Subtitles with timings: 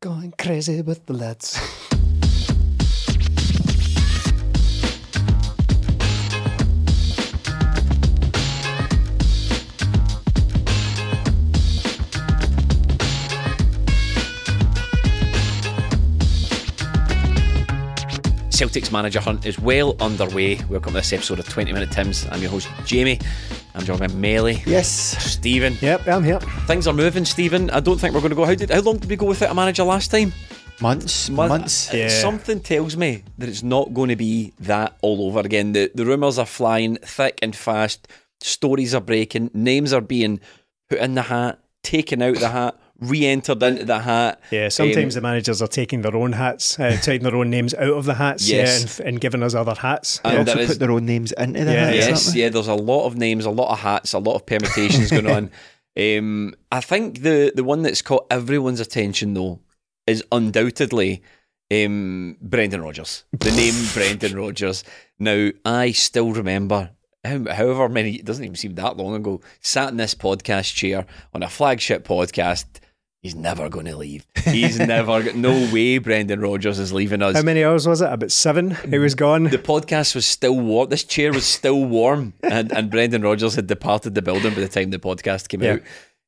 [0.00, 1.58] Going crazy with the lads.
[18.58, 20.56] Celtics manager hunt is well underway.
[20.68, 22.26] Welcome to this episode of 20 Minute Tims.
[22.32, 23.20] I'm your host, Jamie.
[23.76, 24.64] I'm joined by Melly.
[24.66, 24.88] Yes.
[24.90, 25.76] Stephen.
[25.80, 26.40] Yep, I'm here.
[26.66, 27.70] Things are moving, Stephen.
[27.70, 28.44] I don't think we're going to go.
[28.44, 30.32] How, did, how long did we go without a manager last time?
[30.80, 31.94] Months, Month- months.
[31.94, 35.70] uh, Something tells me that it's not going to be that all over again.
[35.70, 38.08] The, the rumours are flying thick and fast.
[38.40, 39.52] Stories are breaking.
[39.54, 40.40] Names are being
[40.90, 44.40] put in the hat, taken out the hat, re entered into the hat.
[44.50, 47.72] Yeah, sometimes Um, the managers are taking their own hats, uh, taking their own names
[47.74, 48.98] out of the hats, Yes.
[48.98, 50.20] yeah, and, and giving us other hats.
[50.24, 51.96] And They also is- put their own names into the Yeah, hats,
[52.26, 52.48] Yes, yeah.
[52.48, 55.50] There's a lot of names, a lot of hats, a lot of permutations going on.
[55.98, 59.58] Um, I think the the one that's caught everyone's attention though
[60.06, 61.22] is undoubtedly
[61.72, 63.24] um, Brendan Rodgers.
[63.32, 64.84] The name Brendan Rodgers.
[65.18, 66.90] Now I still remember.
[67.24, 71.42] However many, it doesn't even seem that long ago, sat in this podcast chair on
[71.42, 72.66] a flagship podcast.
[73.28, 74.24] He's never going to leave.
[74.46, 75.22] He's never.
[75.22, 78.10] got No way, Brendan Rodgers is leaving us How many hours was it?
[78.10, 78.70] About seven.
[78.88, 79.44] He was gone.
[79.44, 80.88] the podcast was still warm.
[80.88, 84.68] This chair was still warm, and, and Brendan Rodgers had departed the building by the
[84.68, 85.72] time the podcast came Yeah.
[85.74, 85.82] out.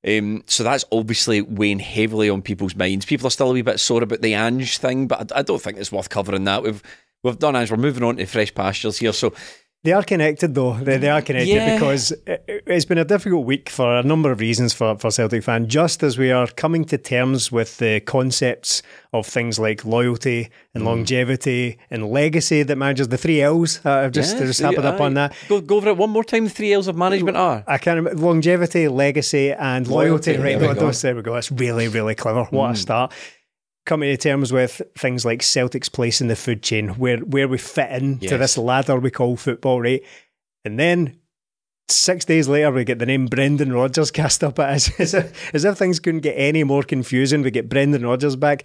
[0.07, 3.07] Um, so that's obviously weighing heavily on people's minds.
[3.07, 5.61] People are still a wee bit sore about the Ange thing, but I, I don't
[5.63, 6.63] think it's worth covering that.
[6.63, 6.83] We've
[7.23, 7.71] we've done Ange.
[7.71, 9.15] We're moving on to fresh pastures here.
[9.15, 9.33] So
[9.83, 10.75] They are connected, though.
[10.75, 11.73] They, they are connected Yeah.
[11.75, 15.43] because it, it's been a difficult week for a number of reasons for, for Celtic
[15.43, 15.69] fans.
[15.69, 18.83] Just as we are coming to terms with the concepts
[19.15, 20.51] of things like loyalty Mm.
[20.75, 24.85] and longevity and legacy that managers, the three L's, uh, I've just, Yeah, just happened
[24.85, 25.05] up aye.
[25.07, 25.35] on that.
[25.49, 26.45] Go, go over it one more time.
[26.45, 27.65] The three L's of management are.
[27.67, 30.33] I can't remember longevity, legacy, and loyalty.
[30.37, 30.75] Loyalty, right, there we no.
[30.75, 30.79] Mm.
[30.87, 31.35] those, there we go.
[31.35, 32.45] That's really, really clever.
[32.51, 33.13] What a start.
[33.91, 37.59] Coming to terms with things like Celtic's place in the food chain, where where we
[37.59, 40.01] fit in to this ladder we call football, right?
[40.65, 41.17] And then
[41.89, 45.55] six days later, we get the name Brendan Rodgers cast up at us, as if,
[45.57, 47.43] as if things couldn't get any more confusing.
[47.43, 48.65] We get Brendan Rodgers back.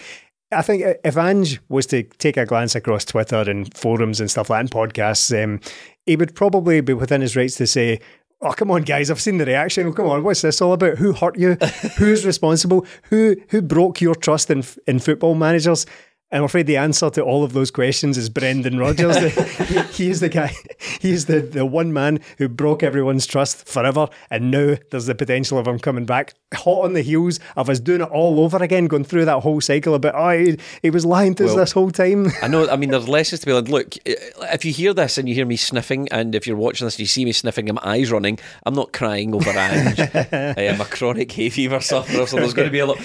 [0.51, 4.51] I think if Ange was to take a glance across Twitter and forums and stuff
[4.51, 5.59] like that and podcasts, um,
[6.05, 7.99] he would probably be within his rights to say,
[8.45, 9.09] Oh, come on, guys!
[9.09, 9.91] I've seen the reaction.
[9.91, 10.99] Come on, what's this all about?
[10.99, 11.55] Who hurt you?
[11.97, 12.85] Who's responsible?
[13.09, 15.87] Who who broke your trust in in football managers?
[16.31, 19.17] I'm afraid the answer to all of those questions is Brendan Rodgers.
[19.17, 20.55] he, he is the guy.
[20.99, 24.09] He is the, the one man who broke everyone's trust forever.
[24.31, 27.79] And now there's the potential of him coming back hot on the heels of us
[27.79, 31.05] doing it all over again, going through that whole cycle about, oh, he, he was
[31.05, 32.27] lying to us this whole time.
[32.41, 32.67] I know.
[32.69, 33.69] I mean, there's lessons to be learned.
[33.69, 34.15] Look, eh,
[34.51, 37.01] if you hear this and you hear me sniffing, and if you're watching this and
[37.01, 39.99] you see me sniffing and my eyes running, I'm not crying over Ange.
[39.99, 42.97] I am a chronic hay fever sufferer, so there's going to be a lot.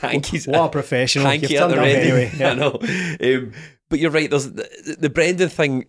[0.00, 0.48] hankies.
[0.48, 1.26] What a professional.
[1.26, 2.07] Hanky You've at the ready.
[2.08, 2.32] Anyway.
[2.38, 2.50] Yeah.
[2.50, 2.78] I know.
[3.20, 3.52] Um,
[3.88, 4.28] but you're right.
[4.30, 5.86] There's the, the Brendan thing.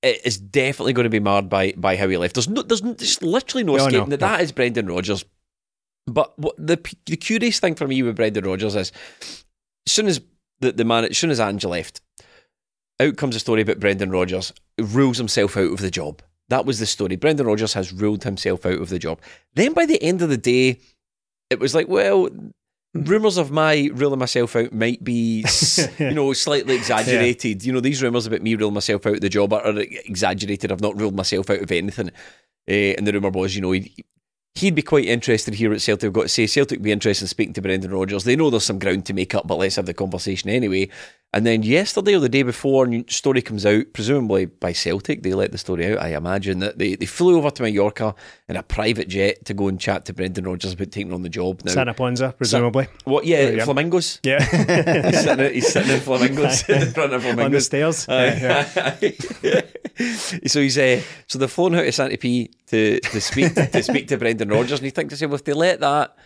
[0.00, 2.34] Is definitely going to be marred by by how he left.
[2.36, 4.20] There's no, there's, there's literally no No, escaping no, that.
[4.20, 5.24] That is Brendan Rodgers.
[6.06, 8.92] But what the the curious thing for me with Brendan Rodgers is,
[9.86, 10.20] as soon as
[10.60, 12.00] the the man, as soon as Ange left,
[13.00, 16.22] out comes a story about Brendan Rodgers rules himself out of the job.
[16.48, 17.16] That was the story.
[17.16, 19.20] Brendan Rodgers has ruled himself out of the job.
[19.54, 20.78] Then by the end of the day,
[21.50, 22.28] it was like, well,
[23.04, 25.44] rumours of my ruling myself out might be,
[25.98, 27.64] you know, slightly exaggerated.
[27.64, 30.72] You know, these rumours about me ruling myself out of the job are, are exaggerated.
[30.72, 32.08] I've not ruled myself out of anything.
[32.68, 33.94] Uh, and the rumour was, you know, he,
[34.58, 36.08] he'd be quite interested here at Celtic.
[36.08, 38.24] I've got to say, Celtic would be interested in speaking to Brendan Rodgers.
[38.24, 40.88] They know there's some ground to make up, but let's have the conversation anyway.
[41.34, 45.22] And then yesterday or the day before, new story comes out, presumably by Celtic.
[45.22, 46.02] They let the story out.
[46.02, 48.14] I imagine that they, they flew over to Mallorca
[48.48, 51.28] in a private jet to go and chat to Brendan Rodgers about taking on the
[51.28, 51.60] job.
[51.66, 52.88] Now, Santa Ponsa, presumably.
[53.04, 53.26] what?
[53.26, 53.64] Yeah, yeah.
[53.66, 54.20] flamingos.
[54.22, 54.42] yeah.
[55.10, 58.08] he's, sitting, he's sitting in flamingos in front of flamingos On the stairs.
[58.08, 58.38] Aye.
[59.42, 59.60] Yeah.
[60.46, 64.08] so he's uh, so they've flown out to Santa P to to speak to speak
[64.08, 66.16] to Brendan Rodgers, and you think to say, well, if they let that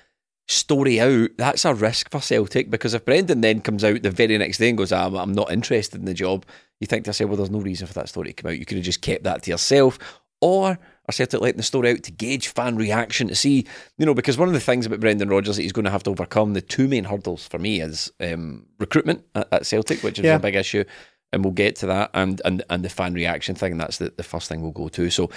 [0.48, 4.36] story out, that's a risk for Celtic because if Brendan then comes out the very
[4.38, 6.44] next day and goes, I'm, I'm not interested in the job,
[6.80, 8.58] you think to say, well, there's no reason for that story to come out.
[8.58, 9.98] You could have just kept that to yourself,
[10.40, 10.78] or
[11.08, 13.66] are Celtic letting the story out to gauge fan reaction to see,
[13.98, 16.02] you know, because one of the things about Brendan Rodgers that he's going to have
[16.04, 20.18] to overcome, the two main hurdles for me is um, recruitment at, at Celtic, which
[20.18, 20.36] is Yeah.
[20.36, 20.84] a big issue,
[21.32, 24.22] and we'll get to that, and and and the fan reaction thing, that's the, the
[24.22, 25.08] first thing we'll go to.
[25.10, 25.30] So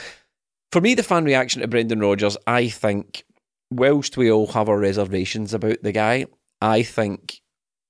[0.75, 3.23] for me, the fan reaction to Brendan Rodgers, I think,
[3.71, 6.25] whilst we all have our reservations about the guy,
[6.59, 7.39] I think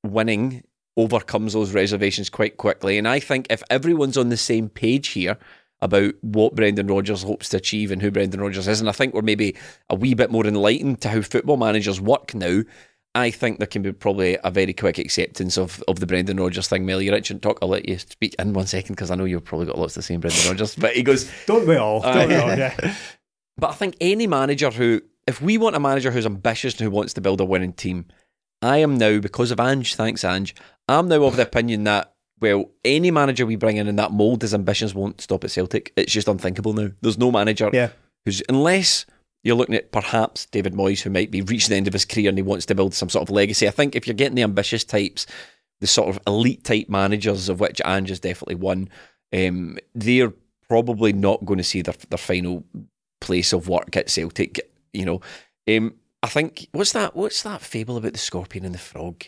[0.03, 0.61] winning
[0.95, 2.99] overcomes those reservations quite quickly.
[2.99, 5.39] And I think if everyone's on the same page here
[5.81, 9.15] about what Brendan Rodgers hopes to achieve and who Brendan Rodgers is, and I think
[9.15, 9.55] we're maybe
[9.89, 12.61] a wee bit more enlightened to how football managers work now.
[13.15, 16.67] I think there can be probably a very quick acceptance of, of the Brendan Rodgers
[16.67, 16.85] thing.
[16.85, 17.57] Mel, you're itching to talk.
[17.61, 20.01] I'll let you speak in one second because I know you've probably got lots to
[20.01, 20.75] say in Brendan Rodgers.
[20.75, 22.01] But he goes, Don't we all?
[22.01, 22.49] Don't we all?
[22.57, 22.75] Yeah.
[23.57, 26.91] but I think any manager who, if we want a manager who's ambitious and who
[26.91, 28.05] wants to build a winning team,
[28.61, 30.53] I am now, because of Ange, thanks Ange,
[30.89, 34.41] I'm now of the opinion that, well, any manager we bring in in that mould,
[34.41, 35.93] his ambitions won't stop at Celtic.
[35.95, 36.91] It's just unthinkable now.
[37.01, 37.89] There's no manager Yeah.
[38.25, 39.05] who's, unless
[39.45, 42.29] you're looking at perhaps David Moyes, who might be reaching the end of his career
[42.29, 43.67] and he wants to build some sort of legacy.
[43.67, 45.27] I think if you're getting the ambitious types,
[45.81, 48.89] the sort of elite type managers, of which Ange is definitely one,
[49.31, 50.33] um, they're
[50.67, 52.63] probably not going to see their, their final
[53.21, 54.59] place of work at Celtic.
[54.93, 55.21] You know,
[55.69, 55.93] um,
[56.23, 57.15] I think what's that?
[57.15, 59.25] What's that fable about the scorpion and the frog?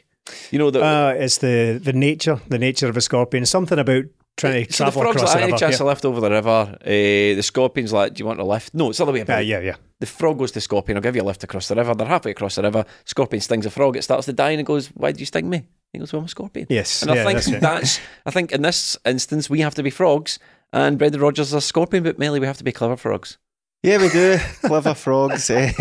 [0.49, 3.45] You know, the, Uh, it's the, the nature, the nature of a scorpion.
[3.45, 4.05] Something about
[4.37, 5.59] trying to so the frog's across like, the any river.
[5.59, 5.77] chance Yeah.
[5.79, 6.77] to lift over the river?
[6.81, 6.87] Uh,
[7.35, 8.73] the scorpion's like, do you want a lift?
[8.73, 9.39] No, it's the other way about.
[9.39, 9.75] Uh, yeah, yeah.
[9.99, 11.95] The frog goes to Scorpion, I'll give you a lift across the river.
[11.95, 12.85] They're halfway across the river.
[13.05, 15.49] Scorpion stings a frog, it starts to die, and it goes, Why did you sting
[15.49, 15.67] me?
[15.91, 16.67] He goes, Well, I'm a scorpion.
[16.69, 19.81] Yes, And I yeah, think that's that's, I think in this instance, we have to
[19.83, 20.37] be frogs,
[20.71, 23.37] and Brendan Rodgers is a scorpion, but mainly we have to be clever frogs.
[23.83, 24.38] Yeah, we do.
[24.63, 25.50] Clever frogs.
[25.50, 25.71] Eh.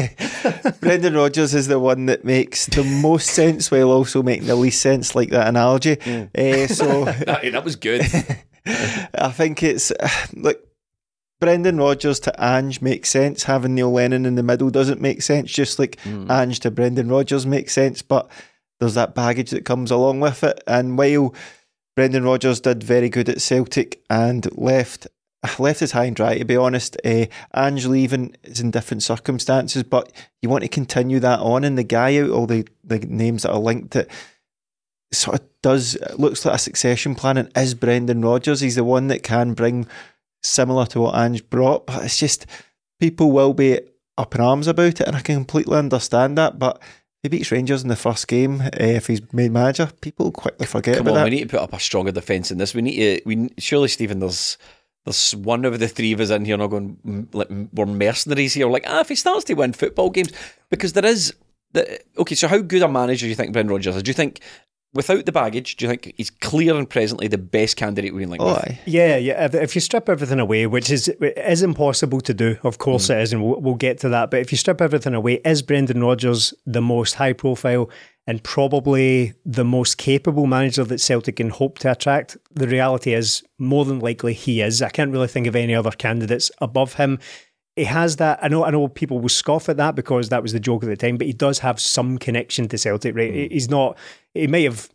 [0.81, 4.81] Brendan Rodgers is the one that makes the most sense while also making the least
[4.81, 5.96] sense, like that analogy.
[6.34, 8.02] Eh, so That, that was good.
[8.66, 9.93] I think it's
[10.34, 10.60] like
[11.40, 13.44] Brendan Rodgers to Ange makes sense.
[13.44, 15.50] Having Neil Lennon in the middle doesn't make sense.
[15.50, 18.28] Just like Ange to Brendan Rodgers makes sense, but
[18.78, 20.62] there's that baggage that comes along with it.
[20.66, 21.34] And while
[21.94, 25.06] Brendan Rodgers did very good at Celtic and left
[25.58, 26.96] left us high and dry to be honest.
[27.04, 30.12] Uh, Ange leaving is in different circumstances, but
[30.43, 33.52] you want to continue that on, and the guy out all the the names that
[33.52, 34.10] are linked it
[35.12, 38.60] sort of does looks like a succession plan and is Brendan Rodgers.
[38.60, 39.87] He's the one that can bring
[40.43, 42.46] similar to what Ange brought, but it's just
[43.00, 43.81] people will be
[44.19, 46.58] up in arms about it, and I can completely understand that.
[46.58, 46.81] But
[47.22, 50.96] he beats Rangers in the first game, uh, if he's made manager, people quickly forget
[50.96, 51.25] Come about on, that.
[51.25, 52.75] we need to put up a stronger defence in this.
[52.75, 53.22] We need to.
[53.26, 54.20] We surely, Stephen.
[54.20, 54.58] There's
[55.06, 58.52] there's one of the three of us in here not going mm, like we're mercenaries
[58.54, 58.68] here.
[58.68, 60.32] Like ah, if he starts to win football games,
[60.68, 61.32] because there is
[61.72, 62.34] the okay.
[62.34, 64.02] So how good a manager do you think Brendan Rodgers is?
[64.02, 64.40] Do you think
[64.94, 68.30] without the baggage, do you think he's clear and presently the best candidate we can
[68.30, 68.56] link Oh, with?
[68.64, 68.80] aye.
[68.86, 69.44] Yeah, yeah.
[69.44, 73.08] If, if you strip everything away, which is it is impossible to do, of course
[73.10, 74.30] it is, and we'll, we'll get to that.
[74.30, 77.90] But if you strip everything away, is Brendan Rodgers the most high profile
[78.26, 82.37] and probably the most capable manager that Celtic can hope to attract?
[82.55, 84.82] The reality is, more than likely, he is.
[84.82, 87.18] I can't really think of any other candidates above him.
[87.76, 88.38] He has that.
[88.42, 88.64] I know.
[88.64, 91.18] I know people will scoff at that because that was the joke at the time.
[91.18, 93.30] But he does have some connection to Celtic, right?
[93.30, 93.37] Hmm.
[93.37, 93.99] He- He's not.
[94.35, 94.88] He may have.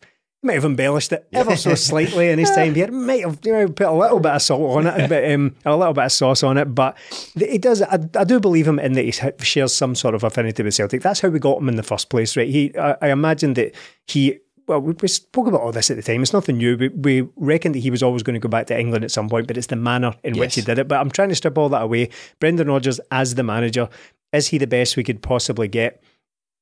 [0.44, 2.92] Might have embellished it ever so slightly in his time here.
[2.92, 5.78] Might have you know, put a little bit of salt on it, but um, a
[5.78, 6.66] little bit of sauce on it.
[6.74, 6.98] But
[7.38, 7.84] he does.
[7.84, 11.04] I, I do believe him in that he shares some sort of affinity with Celtic.
[11.04, 12.50] That's how we got him in the first place, right?
[12.50, 12.76] He.
[12.76, 13.76] I, I imagine that
[14.08, 14.40] he.
[14.68, 16.24] Well, we, we spoke about all this at the time.
[16.24, 16.76] It's nothing new.
[16.76, 19.30] We, we reckoned that he was always going to go back to England at some
[19.30, 20.88] point, but it's the manner in which he did it.
[20.88, 22.10] But I'm trying to strip all that away.
[22.40, 23.90] Brendan Rodgers as the manager,
[24.34, 26.02] is he the best we could possibly get?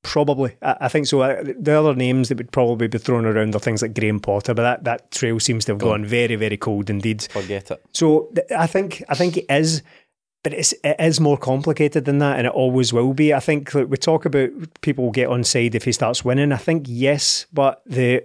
[0.01, 1.19] Probably, I, I think so.
[1.43, 4.63] The other names that would probably be thrown around are things like Graham Potter, but
[4.63, 7.27] that, that trail seems to have gone very, very cold indeed.
[7.29, 7.83] Forget it.
[7.93, 9.83] So th- I think I think it is,
[10.43, 13.33] but it's it is more complicated than that, and it always will be.
[13.33, 14.49] I think we talk about
[14.81, 16.53] people get on side if he starts winning.
[16.53, 18.23] I think yes, but the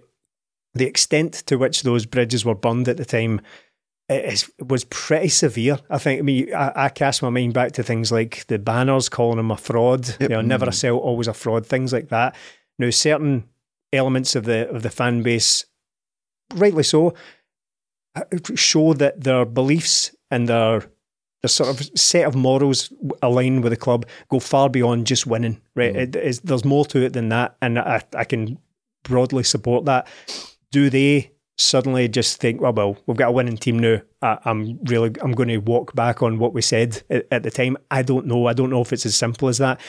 [0.75, 3.41] the extent to which those bridges were burned at the time
[4.09, 5.79] it was pretty severe.
[5.89, 6.19] I think.
[6.19, 9.51] I mean, I, I, cast my mind back to things like the banners calling him
[9.51, 10.07] a fraud.
[10.09, 10.21] Yep.
[10.21, 10.75] You know, never a mm.
[10.75, 11.67] sell, always a fraud.
[11.67, 12.37] Things like that.
[12.79, 13.49] Now, certain
[13.93, 15.65] elements of the of the fan base,
[16.55, 17.15] rightly so,
[18.15, 20.91] uh, show that their beliefs and their
[21.43, 25.61] the sort of set of morals aligned with the club go far beyond just winning.
[25.75, 26.41] Right, mm.
[26.43, 28.59] there's more to it than that, and I, I can
[29.03, 30.09] broadly support that.
[30.71, 34.01] Do they suddenly just think, well, well, we've got a winning team now.
[34.23, 37.51] I, am really, I'm going to walk back on what we said at, at, the
[37.51, 37.77] time.
[37.91, 38.47] I don't know.
[38.47, 39.81] I don't know if it's as simple as that.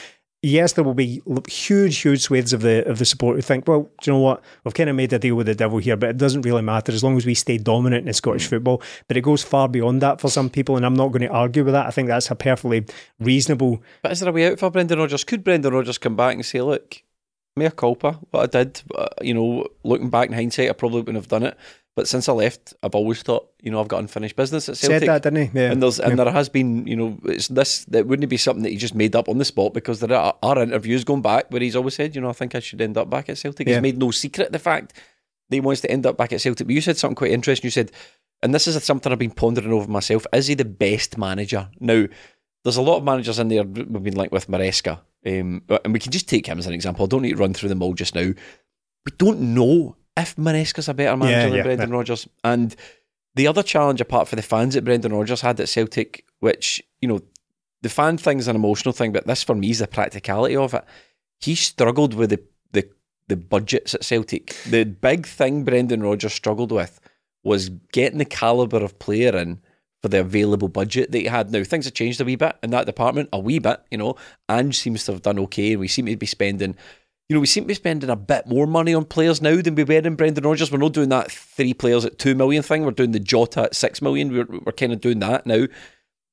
[0.42, 3.90] Yes, there will be huge, huge swathes of the of the support who think, well,
[4.00, 4.42] do you know what?
[4.62, 6.92] We've kind of made a deal with the devil here, but it doesn't really matter
[6.92, 8.50] as long as we stay dominant in Scottish mm.
[8.50, 8.82] football.
[9.08, 11.64] But it goes far beyond that for some people, and I'm not going to argue
[11.64, 11.86] with that.
[11.86, 12.84] I think that's a perfectly
[13.18, 13.82] reasonable.
[14.02, 15.24] But is there a way out for Brendan Rodgers?
[15.24, 17.02] Could Brendan Rodgers come back and say, look,
[17.56, 21.16] mea culpa, what I did, uh, you know, looking back in hindsight, I probably wouldn't
[21.16, 21.56] have done it.
[21.96, 25.00] But since I left, I've always thought, you know, I've got unfinished business at Celtic.
[25.00, 25.58] Said that, didn't he?
[25.58, 25.72] Yeah.
[25.72, 26.24] And there's and yeah.
[26.24, 27.86] there has been, you know, it's this.
[27.86, 30.36] That wouldn't be something that he just made up on the spot because there are,
[30.42, 32.98] are interviews going back where he's always said, you know, I think I should end
[32.98, 33.66] up back at Celtic.
[33.66, 33.76] Yeah.
[33.76, 34.92] He's made no secret the fact
[35.48, 36.66] that he wants to end up back at Celtic.
[36.66, 37.66] But you said something quite interesting.
[37.66, 37.90] You said,
[38.42, 42.08] and this is something I've been pondering over myself: is he the best manager now?
[42.66, 43.62] There's a lot of managers in there.
[43.62, 47.04] We've been like with Maresca, um, and we can just take him as an example.
[47.04, 48.22] I don't need to run through them all just now.
[48.22, 51.94] We don't know if Maresca's a better manager yeah, than yeah, Brendan yeah.
[51.94, 52.26] Rodgers.
[52.42, 52.74] And
[53.36, 57.06] the other challenge, apart from the fans that Brendan Rodgers had at Celtic, which, you
[57.06, 57.20] know,
[57.82, 60.84] the fan thing's an emotional thing, but this for me is the practicality of it.
[61.38, 62.42] He struggled with the,
[62.72, 62.90] the,
[63.28, 64.56] the budgets at Celtic.
[64.68, 66.98] The big thing Brendan Rodgers struggled with
[67.44, 69.60] was getting the calibre of player in
[70.02, 71.50] for the available budget that he had.
[71.50, 74.16] Now, things have changed a wee bit in that department, a wee bit, you know.
[74.48, 76.76] Ange seems to have done okay, and we seem to be spending
[77.28, 79.74] you know, we seem to be spending a bit more money on players now than
[79.74, 80.70] we were in Brendan Rodgers.
[80.70, 82.84] We're not doing that three players at two million thing.
[82.84, 84.32] We're doing the Jota at six million.
[84.32, 85.66] We're, we're kind of doing that now.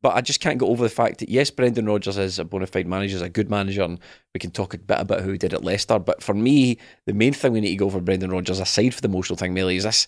[0.04, 2.68] But I just can't get over the fact that yes, Brendan Rodgers is a bona
[2.68, 4.00] fide manager, is a good manager, and
[4.36, 5.98] we can talk a bit about who he did at Leicester.
[5.98, 6.78] But for me,
[7.08, 9.54] the main thing we need to go for Brendan Rodgers, aside from the emotional thing,
[9.54, 10.06] Melly, is this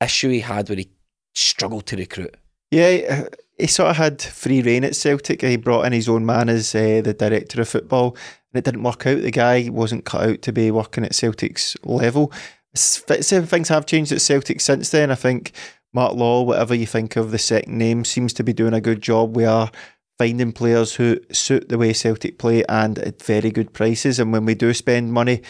[0.00, 0.90] issue he had where he
[1.34, 2.36] struggled to recruit.
[2.70, 5.42] Yeah, he sort of had free reign at Celtic.
[5.42, 8.16] He brought in his own man as uh, the director of football,
[8.52, 9.22] and it didn't work out.
[9.22, 12.32] The guy wasn't cut out to be working at Celtic's level.
[12.74, 15.10] Things have changed at Celtic since then.
[15.10, 15.52] I think
[15.92, 19.02] Mark Lawwell, whatever you think of the second name, seems to be doing a good
[19.02, 19.34] job.
[19.34, 19.70] We are
[20.18, 24.18] finding players who suit the way Celtic play and at very good prices.
[24.18, 25.42] And when we do spend money,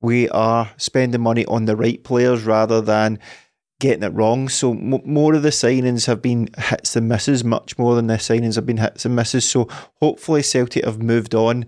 [0.00, 3.18] we are spending money on the right players rather than
[3.80, 4.48] getting it wrong.
[4.48, 8.14] So m- more of the signings have been hits and misses, much more than the
[8.14, 9.48] signings have been hits and misses.
[9.48, 9.68] So
[10.00, 11.66] hopefully Celtic have moved on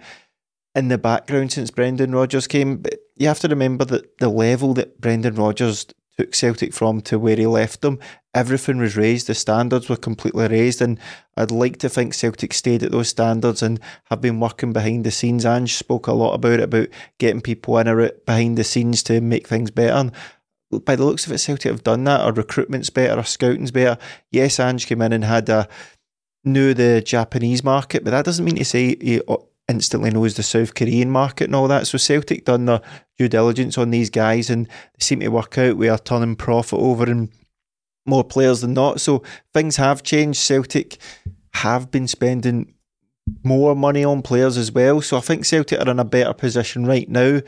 [0.74, 2.78] in the background since Brendan Rodgers came.
[2.78, 5.86] But you have to remember that the level that Brendan Rodgers
[6.16, 7.98] took Celtic from to where he left them,
[8.34, 9.28] everything was raised.
[9.28, 10.98] The standards were completely raised, and
[11.36, 15.12] I'd like to think Celtic stayed at those standards and have been working behind the
[15.12, 15.46] scenes.
[15.46, 16.88] Ange spoke a lot about it, about
[17.18, 20.10] getting people in or behind the scenes to make things better
[20.70, 22.20] by the looks of it, Celtic have done that.
[22.20, 23.98] Our recruitment's better, our scouting's better.
[24.30, 25.68] Yes, Ange came in and had a
[26.44, 29.36] knew the Japanese market, but that doesn't mean to say he uh,
[29.68, 31.86] instantly knows the South Korean market and all that.
[31.86, 32.80] So Celtic done their
[33.18, 35.76] due diligence on these guys and they seem to work out.
[35.76, 37.30] We are turning profit over and
[38.06, 39.00] more players than not.
[39.00, 39.22] So
[39.52, 40.38] things have changed.
[40.38, 40.98] Celtic
[41.54, 42.74] have been spending
[43.44, 45.02] more money on players as well.
[45.02, 47.40] So I think Celtic are in a better position right now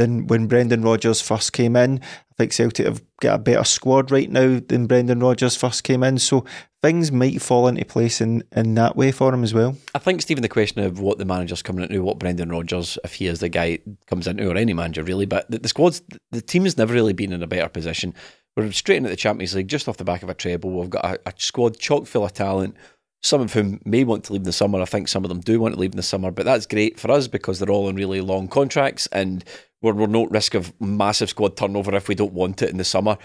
[0.00, 2.00] than when Brendan Rodgers first came in.
[2.00, 6.02] I think Celtic have got a better squad right now than Brendan Rodgers first came
[6.02, 6.18] in.
[6.18, 6.46] So
[6.80, 9.76] things might fall into place in, in that way for him as well.
[9.94, 13.12] I think, Stephen, the question of what the manager's coming into, what Brendan Rodgers, if
[13.12, 16.40] he is the guy, comes into, or any manager really, but the, the squad's, the
[16.40, 18.14] team has never really been in a better position.
[18.56, 20.70] We're straight into the Champions League just off the back of a treble.
[20.70, 22.74] We've got a, a squad chock full of talent
[23.22, 24.80] some of whom may want to leave in the summer.
[24.80, 26.98] I think some of them do want to leave in the summer, but that's great
[26.98, 29.44] for us because they're all on really long contracts and
[29.82, 32.84] we're, we're no risk of massive squad turnover if we don't want it in the
[32.84, 33.18] summer.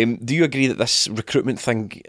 [0.00, 2.02] Um, do you agree that this recruitment thing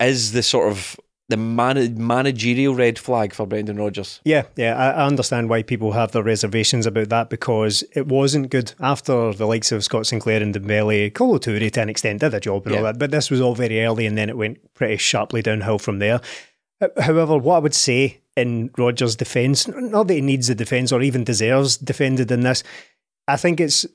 [0.00, 4.20] is the sort of the man- managerial red flag for Brendan Rodgers?
[4.24, 8.74] Yeah, yeah, I understand why people have their reservations about that because it wasn't good
[8.80, 11.12] after the likes of Scott Sinclair and Dembele.
[11.14, 12.78] Kolo Touré to an extent did a job and yeah.
[12.80, 15.78] all that, but this was all very early and then it went pretty sharply downhill
[15.78, 16.20] from there.
[16.98, 21.02] However, what I would say in Rodgers' defence, not that he needs the defence or
[21.02, 22.62] even deserves defended in this,
[23.26, 23.86] I think it's.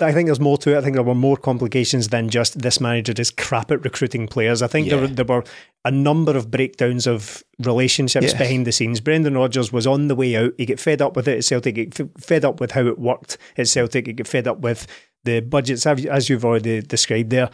[0.00, 0.78] I think there's more to it.
[0.78, 4.62] I think there were more complications than just this manager is crap at recruiting players.
[4.62, 4.96] I think yeah.
[4.96, 5.44] there, there were
[5.84, 9.00] a number of breakdowns of relationships behind the scenes.
[9.00, 10.52] Brendan Rodgers was on the way out.
[10.56, 11.76] He get fed up with it at Celtic.
[11.76, 14.06] He get fed up with how it worked at Celtic.
[14.06, 14.86] He get fed up with
[15.24, 17.50] the budgets, as you've already described there.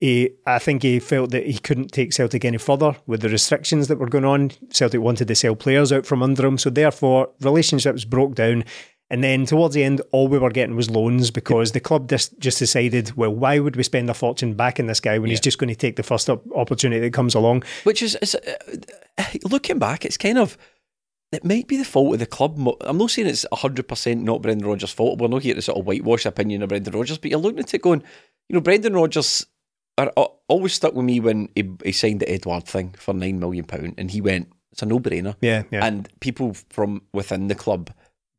[0.00, 3.88] He, I think he felt that he couldn't take Celtic any further with the restrictions
[3.88, 4.50] that were going on.
[4.70, 8.64] Celtic wanted to sell players out from under him, so therefore relationships broke down.
[9.10, 12.38] And then towards the end, all we were getting was loans because the club just,
[12.38, 15.58] just decided, well, why would we spend a fortune backing this guy when he's just
[15.58, 17.62] going to take the first op- opportunity that comes along?
[17.84, 20.58] Which is, is uh, looking back, it's kind of
[21.34, 22.58] it might be the fault of the club.
[22.80, 25.18] I'm not saying it's 100% not Brendan Rodgers' fault.
[25.18, 27.74] We're not here to sort of whitewash opinion of Brendan Rodgers, but you're looking at
[27.74, 28.02] it going,
[28.48, 29.46] you know, Brendan Rodgers
[29.98, 33.38] are, are always stuck with me when he, he signed the Edouard thing for £9
[33.38, 33.64] million
[33.96, 35.36] and he went, it's a no brainer.
[35.40, 35.84] Yeah, yeah.
[35.84, 37.90] And people from within the club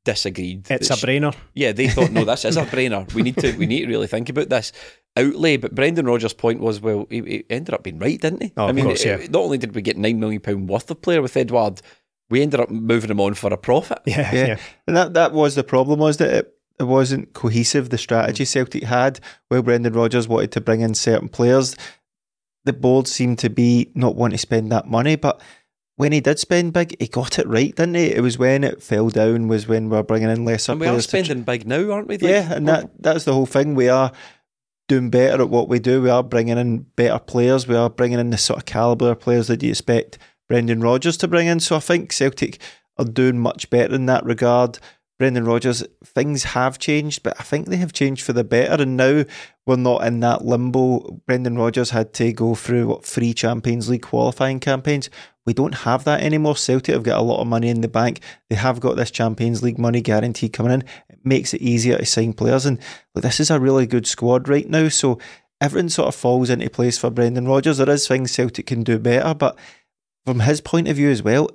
[0.03, 0.69] disagreed.
[0.69, 1.33] It's a brainer.
[1.53, 3.12] Yeah, they thought, no, this is a brainer.
[3.13, 4.71] We need to we need to really think about this
[5.17, 5.57] outlay.
[5.57, 8.53] But Brendan Rodgers' point was, well, he, he ended up being right, didn't he?
[8.57, 9.15] Oh, I mean, course, yeah.
[9.15, 11.81] it, not only did we get nine million pound worth of player with Edouard,
[12.29, 14.00] we ended up moving him on for a profit.
[14.05, 14.47] Yeah, Yeah.
[14.47, 14.57] yeah.
[14.88, 18.48] And that, that was the problem, was that it, it wasn't cohesive, the strategy mm.
[18.48, 19.20] Celtic had.
[19.48, 21.75] While Brendan Rodgers wanted to bring in certain players,
[22.65, 25.15] the board seemed to be not wanting to spend that money.
[25.15, 25.41] But
[25.96, 28.12] when he did spend big, he got it right, didn't he?
[28.12, 30.88] It was when it fell down, was when we are bringing in lesser And we
[30.88, 31.08] are players.
[31.08, 32.17] to tr- spending big now, aren't we?
[32.17, 33.75] Like, yeah, and that that's the whole thing.
[33.75, 34.12] We are
[34.88, 36.01] doing better at what we do.
[36.01, 37.67] We are bringing in better players.
[37.67, 40.17] We are bringing in the sort of calibre of players that you expect
[40.50, 41.60] Brendan Rodgers to bring in.
[41.60, 42.60] So I think Celtic
[42.98, 44.79] are doing much better in that regard.
[45.17, 48.84] Brendan Rodgers, things have changed, but I think they have changed for the better.
[48.84, 49.24] And now
[49.65, 51.22] we're not in that limbo.
[51.25, 55.10] Brendan Rodgers had to go through what three Champions League qualifying campaigns.
[55.45, 56.57] We don't have that anymore.
[56.57, 58.19] Celtic have got a lot of money in the bank.
[58.50, 60.84] They have got this Champions League money guaranteed coming in.
[61.07, 62.65] It makes it easier to sign players.
[62.65, 62.79] And
[63.13, 64.89] look, this is a really good squad right now.
[64.89, 65.19] So
[65.62, 67.77] everything sort of falls into place for Brendan Rodgers.
[67.77, 69.57] There is things Celtic can do better, but
[70.25, 71.50] from his point of view as well,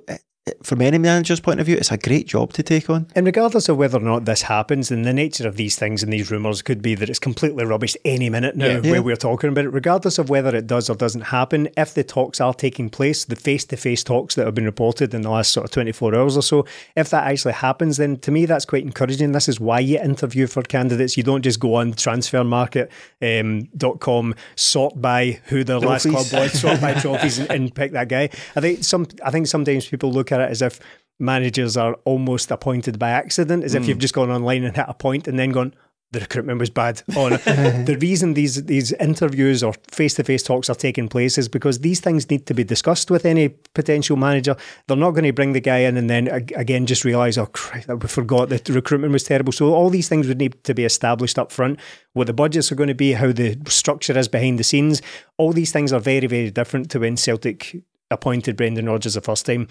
[0.63, 3.05] from any manager's point of view, it's a great job to take on.
[3.15, 6.11] And regardless of whether or not this happens, and the nature of these things and
[6.11, 8.79] these rumours could be that it's completely rubbish any minute now Yeah.
[8.79, 8.99] where Yeah.
[9.01, 12.41] we're talking about it, regardless of whether it does or doesn't happen, if the talks
[12.41, 15.53] are taking place, the face to face talks that have been reported in the last
[15.53, 18.83] sort of 24 hours or so, if that actually happens, then to me that's quite
[18.83, 19.33] encouraging.
[19.33, 21.17] This is why you interview for candidates.
[21.17, 22.87] You don't just go on transfermarket.com,
[23.21, 26.53] um, dot com, sort by who their last club Trophies.
[26.53, 28.29] was, sort by trophies and, and pick that guy.
[28.55, 30.79] I think some I think sometimes people look at it as if
[31.19, 33.89] managers are almost appointed by accident, as if hmm.
[33.89, 35.73] you've just gone online and hit a point and then gone,
[36.11, 37.01] the recruitment was bad.
[37.15, 37.37] Oh, no.
[37.85, 41.79] the reason these these interviews or face to face talks are taking place is because
[41.79, 44.55] these things need to be discussed with any potential manager.
[44.87, 47.87] They're not going to bring the guy in and then again just realise, oh, Christ,
[47.87, 49.51] we forgot that the recruitment was terrible.
[49.51, 51.79] So all these things would need to be established up front.
[52.13, 55.01] What the budgets are going to be, how the structure is behind the scenes.
[55.37, 57.75] All these things are very very different to when Celtic
[58.09, 59.67] appointed Brendan Rodgers the first time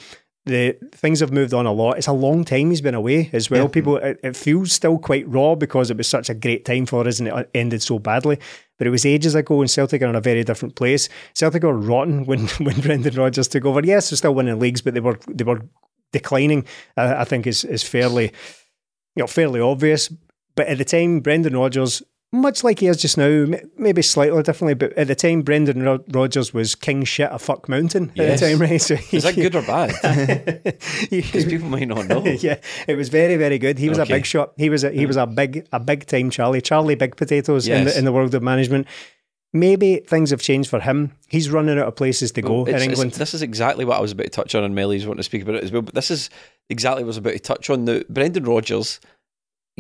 [0.47, 1.99] the things have moved on a lot.
[1.99, 3.69] It's a long time he's been away as well.
[3.69, 7.07] People, it, it feels still quite raw because it was such a great time for
[7.07, 8.39] us and it ended so badly.
[8.79, 11.11] But it was ages ago, and Celtic are in a very different place.
[11.35, 13.83] Celtic were rotten when when Brendan Rodgers took over.
[13.85, 15.61] Yes, they're still winning leagues, but they were they were
[16.13, 16.65] declining.
[16.97, 18.33] Uh, I think is is fairly,
[19.17, 20.11] you know, fairly obvious.
[20.55, 22.03] But at the time, Brendan Rodgers.
[22.33, 26.05] Much like he is just now, maybe slightly differently, but at the time, Brendan Ro-
[26.13, 28.41] Rodgers was king shit a fuck mountain Yes.
[28.41, 28.81] at the time, right?
[28.81, 29.91] So Is that good or bad?
[31.11, 32.25] Because people might not know.
[32.41, 33.79] yeah, it was very, very good.
[33.81, 34.13] He was Okay.
[34.13, 34.53] a big shot.
[34.57, 35.35] He was a, he was a mm.
[35.35, 36.61] big a big time Charlie.
[36.61, 38.87] Charlie Big Potatoes in the in the world of management.
[39.53, 41.11] Maybe things have changed for him.
[41.27, 43.13] He's running out of places to go in England.
[43.15, 45.43] this is exactly what I was about to touch on, and Melly's wanting to speak
[45.43, 45.83] about it as well.
[45.83, 46.31] But this is
[46.69, 47.85] exactly what I was about to touch on.
[47.85, 49.01] Now, Brendan Rodgers,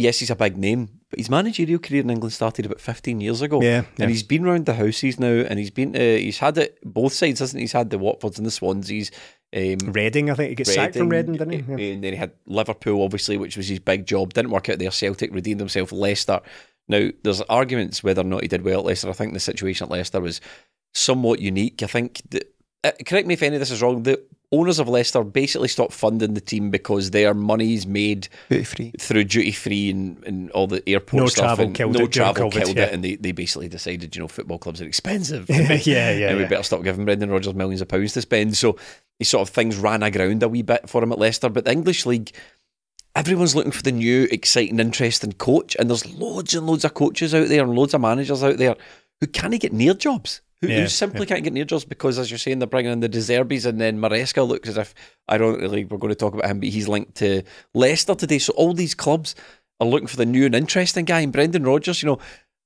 [0.00, 3.42] yes, he's a big name, but his managerial career in England started about 15 years
[3.42, 3.60] ago.
[3.62, 4.04] Yeah, yeah.
[4.04, 7.12] And he's been round the houses now, and he's been to, he's had it both
[7.12, 7.64] sides, hasn't he?
[7.64, 9.10] He's had the Watfords and the Swanseas.
[9.54, 11.58] Um, Reading, I think he got sacked from Reading, didn't he?
[11.72, 11.92] uh, Yeah.
[11.94, 14.32] And then he had Liverpool, obviously, which was his big job.
[14.34, 14.90] Didn't work out there.
[14.90, 15.92] Celtic redeemed himself.
[15.92, 16.40] Leicester.
[16.88, 19.08] Now, there's arguments whether or not he did well at Leicester.
[19.08, 20.40] I think the situation at Leicester was
[20.94, 21.82] somewhat unique.
[21.82, 22.52] I think that,
[22.84, 24.02] uh, correct me if any of this is wrong.
[24.04, 24.20] The
[24.52, 28.92] owners of Leicester basically stopped funding the team because their money is made Duty free.
[28.98, 31.44] through duty free and, and all the airport No stuff.
[31.44, 32.84] travel and killed no it during travel COVID, killed yeah.
[32.84, 35.46] it, and they, they basically decided, you know, football clubs are expensive.
[35.48, 35.72] yeah,
[36.10, 36.48] yeah, and we yeah.
[36.48, 38.56] better stop giving Brendan Rodgers millions of pounds to spend.
[38.56, 38.76] So
[39.18, 41.48] he sort of things ran aground a wee bit for him at Leicester.
[41.48, 42.32] But the English League,
[43.14, 45.76] everyone's looking for the new, exciting, interesting coach.
[45.78, 48.76] And there's loads and loads of coaches out there and loads of managers out there
[49.20, 50.40] who can't get near jobs.
[50.61, 53.01] Who, who Yeah, simply can't get near jobs because, as you're saying, they're bringing in
[53.01, 54.94] the De Zerbis and then Maresca looks as if,
[55.31, 57.42] ironically, we're going to talk about him, but he's linked to
[57.75, 58.38] Leicester today.
[58.38, 59.35] So all these clubs
[59.81, 61.20] are looking for the new and interesting guy.
[61.20, 62.18] And Brendan Rodgers, you know,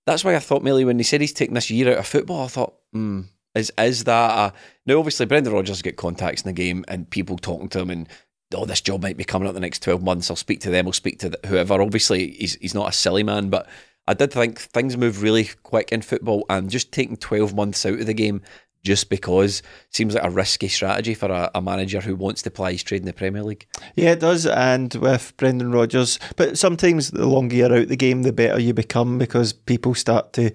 [0.07, 2.43] that's why I thought, Millie, when he said he's taking this year out of football,
[2.43, 3.23] I thought, hmm,
[3.55, 4.53] is is that a.
[4.87, 8.09] Now, obviously, Brendan Rodgers get contacts in the game and people talking to him and,
[8.55, 10.31] oh, this job might be coming up the next 12 months.
[10.31, 11.81] I'll speak to them, I'll speak to whoever.
[11.81, 13.69] Obviously, he's, he's not a silly man, but
[14.07, 18.01] I did think things move really quick in football, and just taking 12 months out
[18.01, 18.43] of the game
[18.85, 22.73] just because seems like a risky strategy for a, a, manager who wants to play
[22.73, 23.67] his trade in the Premier League.
[23.97, 24.47] Yeah, it does.
[24.47, 28.61] And with Brendan Rodgers, but sometimes the longer you're out of the game, the better
[28.61, 30.51] you become because people start to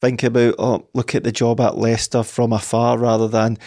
[0.00, 3.58] think about, oh, look at the job at Leicester from afar rather than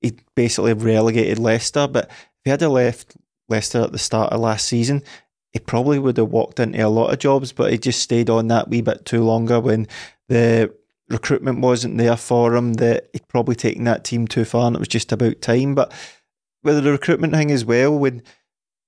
[0.00, 1.88] he basically relegated Leicester.
[1.88, 3.16] But if he had left
[3.48, 5.02] Leicester at the start of last season,
[5.54, 8.48] he probably would have walked into a lot of jobs, but he just stayed on
[8.48, 9.86] that wee bit too longer when
[10.28, 10.74] the
[11.08, 14.80] recruitment wasn't there for him, that he'd probably taken that team too far and it
[14.80, 15.76] was just about time.
[15.76, 15.92] But
[16.64, 18.22] with the recruitment thing as well, when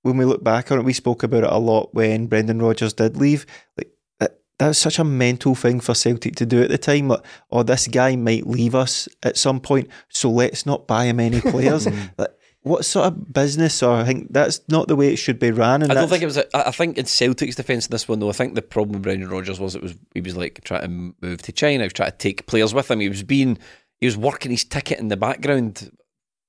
[0.01, 2.93] when we look back on it, we spoke about it a lot when Brendan Rodgers
[2.93, 3.45] did leave.
[3.77, 7.07] Like that, that was such a mental thing for Celtic to do at the time.
[7.07, 11.19] Like, oh, this guy might leave us at some point, so let's not buy him
[11.21, 11.87] any players.
[11.87, 12.11] Mm.
[12.17, 12.36] like,
[12.67, 15.81] what sort of business or I think that's not the way it should be ran.
[15.81, 16.37] And I don't think it was.
[16.37, 19.03] A, I think in Celtic's defence in this one though, I think the problem with
[19.03, 21.93] Brendan Rodgers was it was he was like trying to move to China, he was
[21.93, 22.99] trying to take players with him.
[22.99, 23.57] He was being
[23.99, 25.91] he was working his ticket in the background,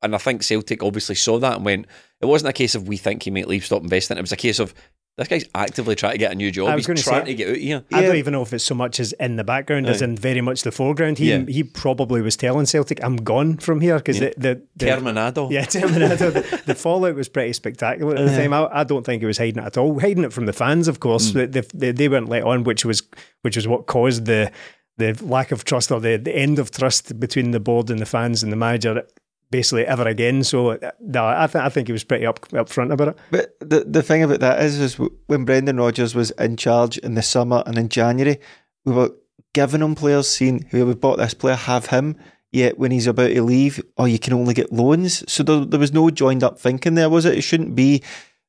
[0.02, 1.86] and I think Celtic obviously saw that and went.
[2.20, 4.18] It wasn't a case of we think he might leave, stop investing.
[4.18, 4.74] It was a case of
[5.18, 6.72] this guy's actively trying to get a new job.
[6.76, 7.84] He's trying say, to get out here.
[7.92, 10.40] I don't even know if it's so much as in the background as in very
[10.40, 11.18] much the foreground.
[11.18, 11.44] He yeah.
[11.48, 14.30] he probably was telling Celtic, "I'm gone from here" because yeah.
[14.36, 15.50] the, the, the Terminado.
[15.50, 16.32] Yeah, Terminado.
[16.32, 18.52] the, the, fallout was pretty spectacular at the time.
[18.52, 19.98] I, I, don't think he was hiding it at all.
[19.98, 21.32] Hiding it from the fans, of course.
[21.32, 21.52] Mm.
[21.52, 23.02] They, they, they weren't let on, which was
[23.42, 24.52] which was what caused the
[24.98, 28.06] the lack of trust or the, the end of trust between the board and the
[28.06, 29.04] fans and the manager
[29.50, 30.44] basically ever again.
[30.44, 33.18] So uh, no, I, th- I think he was pretty up upfront about it.
[33.30, 37.14] But the the thing about that is, is when Brendan Rodgers was in charge in
[37.14, 38.38] the summer and in January,
[38.84, 39.10] we were
[39.54, 42.16] giving him players, saying who we bought this player, have him.
[42.50, 45.30] Yet when he's about to leave, oh, you can only get loans.
[45.30, 47.36] So there, there was no joined up thinking there, was it?
[47.36, 48.02] It shouldn't be.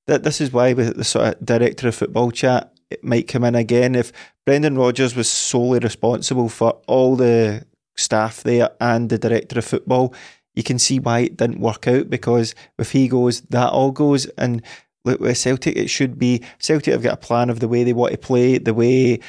[0.08, 3.44] That this is why with the sort of director of football chat, it might come
[3.44, 3.94] in again.
[3.96, 4.12] If
[4.46, 10.16] Brendan Rodgers was solely responsible for all the staff there and the director of football,
[10.60, 14.26] you can see why it didn't work out because if he goes, that all goes.
[14.38, 14.62] And
[15.06, 17.94] look, with Celtic, it should be Celtic have got a plan of the way they
[17.94, 19.22] want to play, the way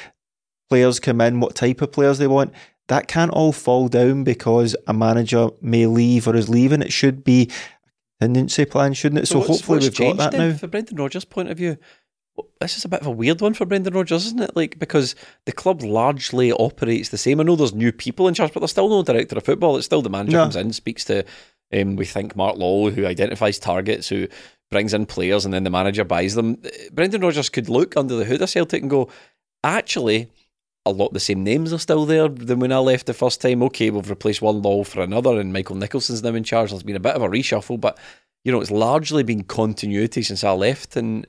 [0.69, 2.53] players come in, what type of players they want.
[2.89, 6.81] That can't all fall down because a manager may leave or is leaving.
[6.81, 7.49] It should be
[8.19, 9.27] a contingency plan, shouldn't it?
[9.27, 10.53] So, so hopefully we've got that now.
[10.53, 11.77] From Brendan Rodgers' point of view,
[12.59, 14.55] this is a bit of a weird one for Brendan Rodgers, isn't it?
[14.55, 15.15] Like because
[15.45, 17.39] the club largely operates the same.
[17.39, 19.77] I know there's new people in charge, but there's still no director of football.
[19.77, 20.43] It's still the manager no.
[20.43, 21.25] comes in, speaks to
[21.73, 24.27] um, we think Mark Lawwell, who identifies targets, who
[24.69, 26.61] brings in players, and then the manager buys them.
[26.91, 29.09] Brendan Rodgers could look under the hood of Celtic and go,
[29.63, 30.29] actually,
[30.85, 33.41] a lot of the same names are still there than when I left the first
[33.41, 33.61] time.
[33.63, 36.71] Okay, we've replaced one Law for another, and Michael Nicholson's now in charge.
[36.71, 37.97] There's been a bit of a reshuffle, but
[38.43, 41.27] you know, it's largely been continuity since I left, and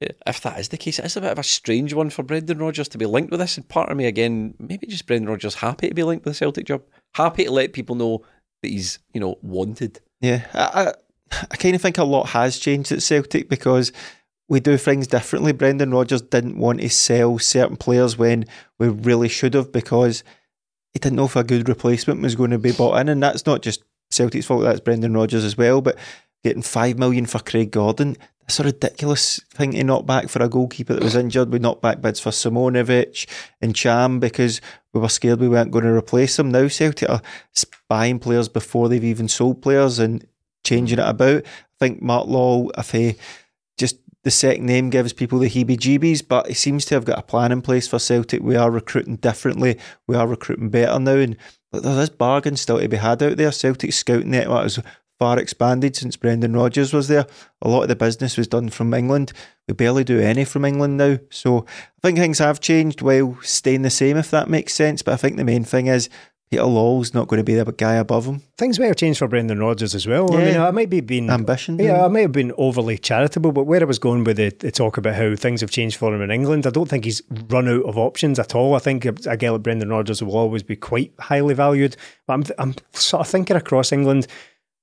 [0.00, 2.58] if that is the case, it is a bit of a strange one for Brendan
[2.58, 3.56] Rodgers to be linked with this.
[3.56, 6.38] And part of me, again, maybe just Brendan Rodgers happy to be linked with the
[6.38, 6.82] Celtic job,
[7.14, 8.22] happy to let people know
[8.62, 10.00] that he's, you know, wanted.
[10.20, 10.94] Yeah, I,
[11.32, 13.92] I, I kind of think a lot has changed at Celtic because
[14.48, 15.52] we do things differently.
[15.52, 18.46] Brendan Rodgers didn't want to sell certain players when
[18.78, 20.24] we really should have because
[20.92, 23.08] he didn't know if a good replacement was going to be bought in.
[23.08, 25.80] And that's not just Celtic's fault, that's Brendan Rodgers as well.
[25.80, 25.96] But
[26.42, 28.16] getting five million for Craig Gordon,
[28.50, 31.52] it's a ridiculous thing to knock back for a goalkeeper that was injured.
[31.52, 33.28] We knocked back bids for Simunovic
[33.60, 34.60] and Cham because
[34.92, 36.50] we were scared we weren't going to replace them.
[36.50, 37.22] Now Celtic are
[37.88, 40.26] buying players before they've even sold players and
[40.64, 41.44] changing it about.
[41.44, 43.14] I think Mark Lawwell, if he
[43.78, 47.22] just the second name gives people the heebie-jeebies, but he seems to have got a
[47.22, 48.42] plan in place for Celtic.
[48.42, 49.78] We are recruiting differently.
[50.08, 51.36] We are recruiting better now, and
[51.70, 53.52] there's bargain still to be had out there.
[53.52, 54.80] Celtic's scouting network is
[55.20, 57.26] far expanded since Brendan Rodgers was there.
[57.60, 59.34] A lot of the business was done from England.
[59.68, 61.18] We barely do any from England now.
[61.28, 65.02] So I think things have changed while staying the same, if that makes sense.
[65.02, 66.08] But I think the main thing is
[66.50, 68.42] Peter Lawwell's not going to be the guy above him.
[68.58, 70.26] Things may have changed for Brendan Rodgers as well.
[70.32, 70.38] Yeah.
[70.38, 71.78] I mean, I might be being ambition.
[71.78, 74.72] Yeah, I may have been overly charitable, but where I was going with the, the,
[74.72, 77.68] talk about how things have changed for him in England, I don't think he's run
[77.68, 78.74] out of options at all.
[78.74, 81.96] I think a guy like Brendan Rodgers will always be quite highly valued.
[82.26, 84.26] But I'm, I'm sort of thinking across England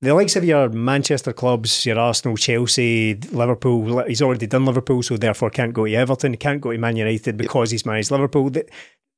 [0.01, 5.17] the likes of your Manchester clubs, your Arsenal, Chelsea, Liverpool, he's already done Liverpool, so
[5.17, 8.49] therefore can't go to Everton, he can't go to Man United because he's managed Liverpool.
[8.49, 8.67] The,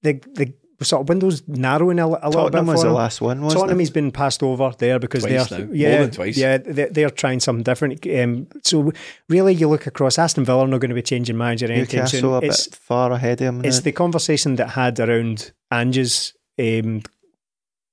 [0.02, 2.72] the, the sort of windows narrowing a, a little Tottenham bit.
[2.72, 3.82] was the last one, wasn't Tottenham, it?
[3.82, 5.74] he's been passed over there because twice they're now.
[5.74, 6.38] yeah, twice.
[6.38, 8.08] yeah, they're, they're, trying something different.
[8.08, 8.94] Um, so
[9.28, 12.24] really, you look across Aston Villa are not going to be changing manager anytime soon.
[12.26, 13.65] a it's, bit far ahead of him.
[13.65, 17.02] It's the conversation that had around Ange's um,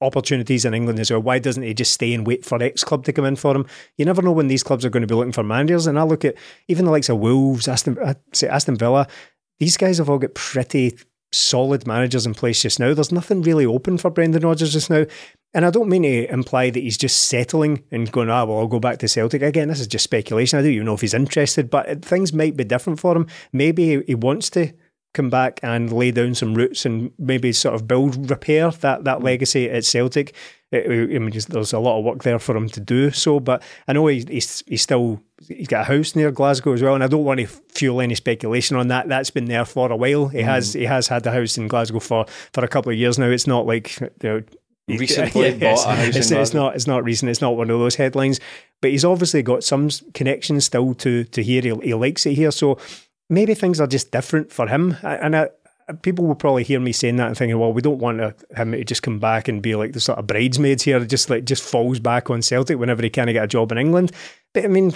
[0.01, 1.23] opportunities in England as well.
[1.23, 3.67] Why doesn't he just stay and wait for X club to come in for him?
[3.97, 5.87] You never know when these clubs are going to be looking for managers.
[5.87, 6.37] And I look at
[6.69, 7.97] even the likes of Wolves, Aston,
[8.33, 9.07] say Aston Villa.
[9.59, 10.99] These guys have all got pretty
[11.33, 12.95] solid managers in place just now.
[12.95, 15.07] There's nothing really open for Brendan Rodgers just now.
[15.55, 18.67] And I don't mean to imply that he's just settling and going, ah, well, I'll
[18.67, 19.41] go back to Celtic.
[19.41, 20.59] Again, this is just speculation.
[20.59, 23.27] I don't even know if he's interested, but things might be different for him.
[23.53, 24.73] Maybe he wants to
[25.17, 29.23] come back and lay down some roots and maybe sort of build, repair that, that
[29.23, 30.35] legacy at Celtic.
[30.73, 33.93] I mean, there's a lot of work there for him to do so, but I
[33.93, 37.07] know he's, he's, he's still he's got a house near Glasgow as well, and I
[37.07, 39.09] don't want to fuel any speculation on that.
[39.09, 40.29] That's been there for a while.
[40.29, 40.45] He mm.
[40.45, 43.29] has he has had the house in Glasgow for, for a couple of years now.
[43.29, 44.43] It's not like you know,
[44.89, 46.17] recently yeah, bought a house.
[46.17, 46.75] It's, it's not.
[46.75, 47.31] It's not recent.
[47.31, 48.41] It's not one of those headlines.
[48.81, 51.63] But he's obviously got some connections still to to here.
[51.63, 52.51] He, he likes it here.
[52.51, 52.79] So
[53.29, 54.97] maybe things are just different for him.
[55.03, 55.49] And I,
[56.03, 58.21] people will probably hear me saying that and thinking, well, we don't want
[58.57, 61.45] him to just come back and be like the sort of bridesmaids here, just like
[61.45, 64.13] just falls back on Celtic whenever he kind of get a job in England.
[64.53, 64.95] But I mean,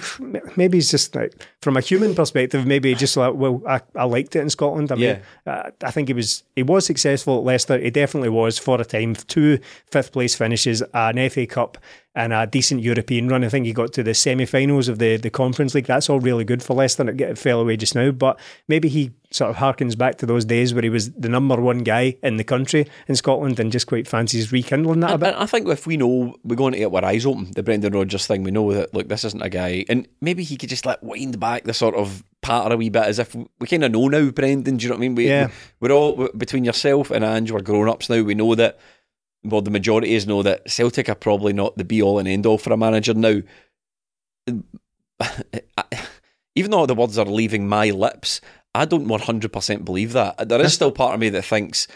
[0.57, 4.35] maybe it's just like from a human perspective, maybe just like, well, I, I liked
[4.35, 4.91] it in Scotland.
[4.91, 5.51] I mean, yeah.
[5.51, 7.77] uh, I think he was he was successful at Leicester.
[7.77, 9.15] He definitely was for a time.
[9.15, 9.59] Two
[9.91, 11.77] fifth place finishes, an FA Cup,
[12.13, 13.43] and a decent European run.
[13.43, 15.85] I think he got to the semi-finals of the the Conference League.
[15.85, 17.09] That's all really good for Leicester.
[17.09, 20.73] It fell away just now, but maybe he sort of harkens back to those days
[20.73, 24.07] where he was the number one guy in the country in Scotland and just quite
[24.07, 25.35] fancies rekindling that a bit.
[25.37, 28.27] I think if we know we're going to get our eyes open, the Brendan Rodgers
[28.27, 31.01] thing, we know that look, this isn't a guy, and maybe he could just like
[31.01, 34.09] wind back the sort of patter a wee bit as if we kind of know
[34.09, 34.75] now, Brendan.
[34.75, 35.15] Do you know what I mean?
[35.15, 35.49] We, yeah.
[35.79, 38.21] We're all between yourself and Ange, we're grown ups now.
[38.21, 38.79] We know that.
[39.43, 42.45] Well, the majority is know that Celtic are probably not the be all and end
[42.45, 43.41] all for a manager now.
[46.55, 48.41] Even though the words are leaving my lips,
[48.75, 50.47] I don't 100% believe that.
[50.47, 51.87] There is still part of me that thinks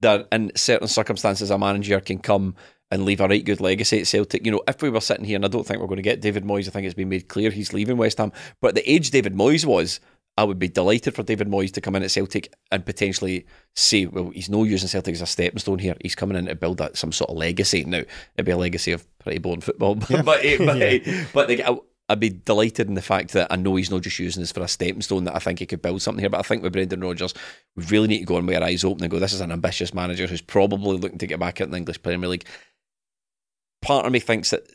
[0.00, 2.54] that in certain circumstances a manager can come
[2.90, 4.44] and leave a right good legacy at Celtic.
[4.44, 6.20] You know, if we were sitting here, and I don't think we're going to get
[6.20, 8.32] David Moyes, I think it's been made clear he's leaving West Ham.
[8.60, 10.00] But the age David Moyes was,
[10.36, 14.06] I would be delighted for David Moyes to come in at Celtic and potentially say,
[14.06, 15.94] well, he's no using Celtic as a stepping stone here.
[16.02, 17.84] He's coming in to build that, some sort of legacy.
[17.84, 17.98] Now,
[18.34, 20.22] it'd be a legacy of pretty boring football, but yeah.
[20.22, 21.24] but, eh, but, eh, yeah.
[21.32, 24.42] but the, I'd be delighted in the fact that I know he's not just using
[24.42, 26.28] this for a stepping stone, that I think he could build something here.
[26.28, 27.32] But I think with Brendan Rodgers,
[27.76, 29.52] we really need to go in with our eyes open and go, this is an
[29.52, 32.44] ambitious manager who's probably looking to get back into the English Premier League.
[33.80, 34.68] Part of me thinks that,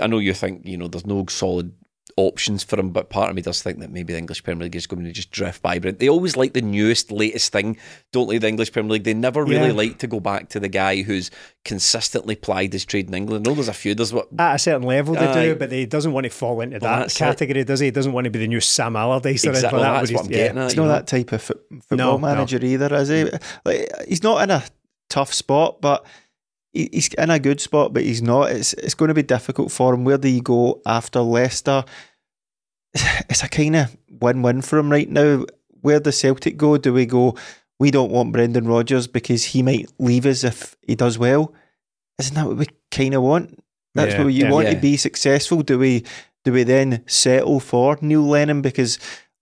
[0.00, 1.72] I know you think, you know, there's no solid
[2.16, 4.76] options for him, but part of me does think that maybe the English Premier League
[4.76, 5.78] is going to just drift by.
[5.78, 7.76] But they always like the newest, latest thing,
[8.12, 8.38] don't they?
[8.38, 9.04] The English Premier League.
[9.04, 9.72] They never really yeah.
[9.72, 11.30] like to go back to the guy who's
[11.64, 13.46] consistently plied his trade in England.
[13.46, 13.94] I know there's a few.
[13.94, 16.60] There's what at a certain level they uh, do, but he doesn't want to fall
[16.62, 17.66] into well, that category, it.
[17.66, 17.86] does he?
[17.86, 20.30] He doesn't want to be the new Sam Allardyce or exactly, well, That's what I'm
[20.30, 20.64] getting at.
[20.64, 22.66] He's not that type of football no, manager no.
[22.66, 23.24] either, is he?
[23.64, 24.64] Like, he's not in a
[25.10, 26.06] tough spot, but
[26.76, 28.50] he's in a good spot, but he's not.
[28.50, 30.04] It's it's going to be difficult for him.
[30.04, 31.84] Where do you go after Leicester?
[32.94, 35.44] it's a kind of win-win for him right now.
[35.80, 36.76] Where does Celtic go?
[36.78, 37.36] Do we go?
[37.78, 41.52] We don't want Brendan Rodgers because he might leave us if he does well.
[42.18, 43.62] Isn't that what we kind of want?
[43.94, 44.74] That's yeah, what you yeah, want yeah.
[44.74, 45.62] to be successful.
[45.62, 46.04] Do we?
[46.44, 48.62] Do we then settle for Neil Lennon?
[48.62, 48.98] Because,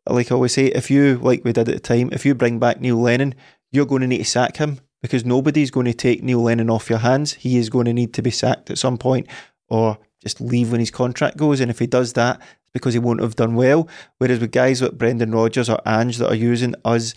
[0.09, 2.59] like I always say, if you like we did at the time, if you bring
[2.59, 3.35] back Neil Lennon,
[3.71, 6.89] you're going to need to sack him because nobody's going to take Neil Lennon off
[6.89, 7.35] your hands.
[7.35, 9.27] He is going to need to be sacked at some point
[9.69, 11.61] or just leave when his contract goes.
[11.61, 13.87] And if he does that, it's because he won't have done well.
[14.17, 17.13] Whereas with guys like Brendan Rodgers or Ange that are using us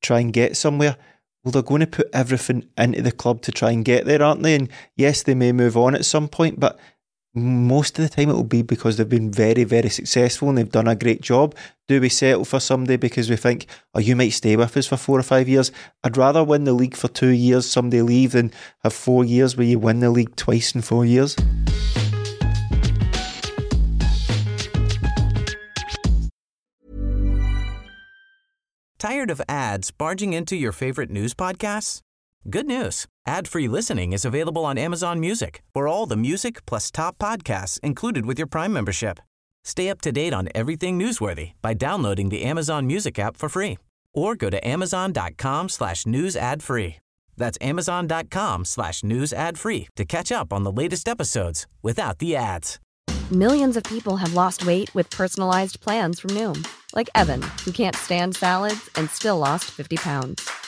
[0.00, 0.96] try and get somewhere,
[1.44, 4.42] well, they're going to put everything into the club to try and get there, aren't
[4.42, 4.54] they?
[4.54, 6.80] And yes, they may move on at some point, but
[7.42, 10.70] most of the time it will be because they've been very, very successful and they've
[10.70, 11.54] done a great job.
[11.86, 14.96] Do we settle for somebody because we think, oh, you might stay with us for
[14.96, 15.72] four or five years?
[16.04, 19.66] I'd rather win the league for two years, somebody leave, than have four years where
[19.66, 21.36] you win the league twice in four years.
[28.98, 32.00] Tired of ads barging into your favorite news podcasts?
[32.50, 33.04] Good news.
[33.26, 38.24] Ad-free listening is available on Amazon Music for all the music plus top podcasts included
[38.24, 39.18] with your Prime membership.
[39.64, 43.76] Stay up to date on everything newsworthy by downloading the Amazon Music app for free
[44.14, 46.96] or go to amazon.com slash news ad free.
[47.36, 52.34] That's amazon.com slash news ad free to catch up on the latest episodes without the
[52.34, 52.78] ads.
[53.30, 57.94] Millions of people have lost weight with personalized plans from Noom like Evan, who can't
[57.94, 60.67] stand salads and still lost 50 pounds.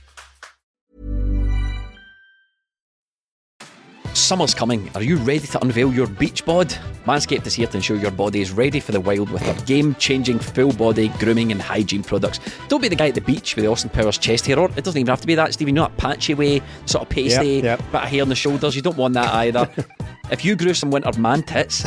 [4.31, 4.89] Summer's coming.
[4.95, 6.69] Are you ready to unveil your beach bod?
[7.05, 9.93] Manscaped is here to ensure your body is ready for the wild with their game
[9.95, 12.39] changing full body grooming and hygiene products.
[12.69, 14.85] Don't be the guy at the beach with the Austin Powers chest hair, or it
[14.85, 15.59] doesn't even have to be that.
[15.59, 17.91] You know that patchy way, sort of pasty, Yep, yep.
[17.91, 18.73] bit of hair on the shoulders.
[18.73, 19.69] You don't want that either.
[20.31, 21.83] if you grew some winter man tits,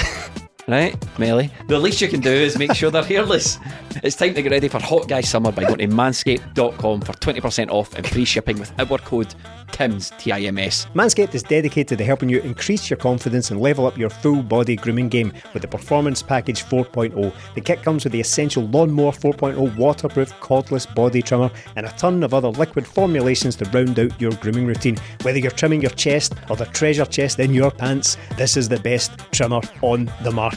[0.69, 3.59] right, Melly, the least you can do is make sure they're hairless.
[4.03, 7.71] It's time to get ready for hot guy summer by going to manscaped.com for 20%
[7.71, 9.35] off and free shipping with our code
[9.73, 10.87] TIMS, T I M S.
[10.95, 14.77] Manscaped is dedicated to helping you increase your confidence and level up your full body
[14.77, 17.35] grooming game with the Performance Package 4.0.
[17.55, 22.23] The kit comes with the essential Lawnmower 4.0 waterproof cordless body trimmer and a ton
[22.23, 24.97] of other liquid formulations to round out your grooming routine.
[25.23, 28.79] Whether you're trimming your chest or the treasure chest in your pants, this is the
[28.79, 30.54] best trimmer on the market.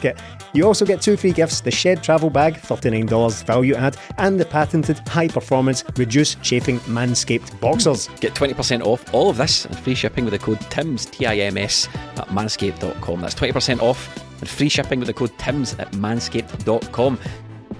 [0.52, 4.44] You also get two free gifts the Shed Travel Bag, $39 value add, and the
[4.44, 8.08] patented high performance reduce chafing Manscaped boxers.
[8.20, 11.36] Get 20% off all of this and free shipping with the code TIMS, T I
[11.36, 13.20] M S, at manscaped.com.
[13.20, 17.18] That's 20% off and free shipping with the code TIMS at manscaped.com.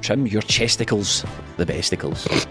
[0.00, 1.24] Trim your chesticles,
[1.56, 2.46] the besticles.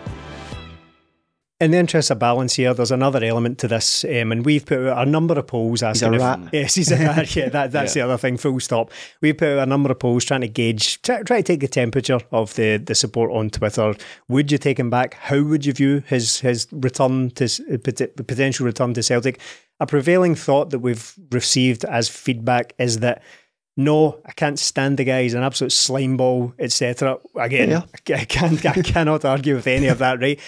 [1.59, 4.77] In the interest of balance here, there's another element to this, um, and we've put
[4.89, 6.39] out a number of polls asking a if rat.
[6.53, 7.35] yes, he's a rat.
[7.35, 8.37] Yeah, that, that's the other thing.
[8.37, 8.91] Full stop.
[9.21, 11.67] We've put out a number of polls trying to gauge, try, try to take the
[11.67, 13.95] temperature of the the support on Twitter.
[14.29, 15.15] Would you take him back?
[15.15, 17.47] How would you view his his return to
[17.79, 19.39] potential return to Celtic?
[19.79, 23.23] A prevailing thought that we've received as feedback is that.
[23.79, 25.21] No, I can't stand the guy.
[25.21, 27.19] He's an absolute slimeball, etc.
[27.35, 27.83] Again, Yeah.
[28.15, 30.39] I can't, I cannot argue with any of that, right?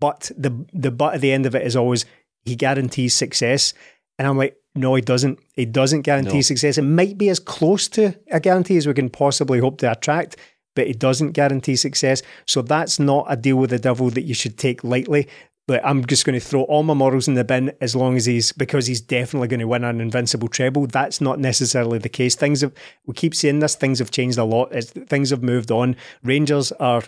[0.00, 2.04] But the the but at the end of it is always
[2.44, 3.74] he guarantees success,
[4.18, 5.38] and I'm like, no, he doesn't.
[5.54, 6.40] He doesn't guarantee No.
[6.42, 6.78] success.
[6.78, 10.36] It might be as close to a guarantee as we can possibly hope to attract,
[10.74, 12.22] but it doesn't guarantee success.
[12.46, 15.28] So that's not a deal with the devil that you should take lightly.
[15.68, 18.24] But I'm just going to throw all my morals in the bin as long as
[18.26, 20.86] he's because he's definitely going to win an invincible treble.
[20.86, 22.36] That's not necessarily the case.
[22.36, 22.72] Things have
[23.06, 23.74] we keep saying this.
[23.74, 24.70] Things have changed a lot.
[24.72, 25.96] It's, things have moved on.
[26.22, 27.02] Rangers are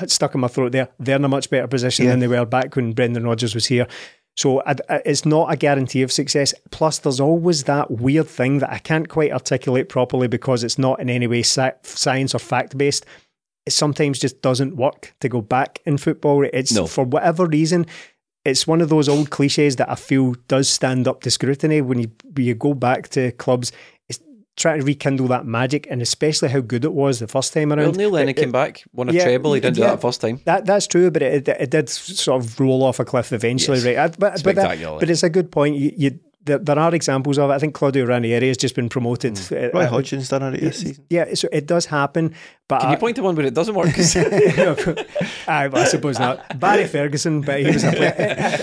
[0.00, 0.70] it's stuck in my throat.
[0.70, 2.12] There, they're in a much better position Yeah.
[2.12, 3.88] than they were back when Brendan Rodgers was here.
[4.36, 6.54] So I, I- it's not a guarantee of success.
[6.70, 11.00] Plus, there's always that weird thing that I can't quite articulate properly because it's not
[11.00, 13.04] in any way sci- science or fact based.
[13.68, 16.42] It sometimes just doesn't work to go back in football.
[16.52, 16.86] It's No.
[16.86, 17.84] for whatever reason.
[18.46, 21.98] It's one of those old cliches that I feel does stand up to scrutiny when
[21.98, 23.72] you when you go back to clubs.
[24.08, 24.20] It's
[24.56, 27.88] trying to rekindle that magic, and especially how good it was the first time around.
[27.88, 29.52] Well, Neil Lennon came back, won a yeah, treble.
[29.52, 30.40] He didn't do that first time.
[30.46, 33.78] that that's true, but it, it, it did sort of roll off a cliff eventually,
[33.80, 33.86] Yes.
[33.86, 33.98] right?
[33.98, 35.76] I- But but, that, but it's a good point.
[35.76, 36.10] You, you
[36.44, 37.52] there, there are examples of it.
[37.54, 39.34] I think Claudio Ranieri has just been promoted.
[39.34, 39.74] Mm.
[39.74, 41.04] Roy uh, Hodgson's done it this season.
[41.10, 42.34] Yeah, so it does happen.
[42.68, 43.88] But Can I, you point to one where it doesn't work?
[45.48, 46.58] Aye, well, I suppose not.
[46.58, 48.14] Barry Ferguson, but he was a player.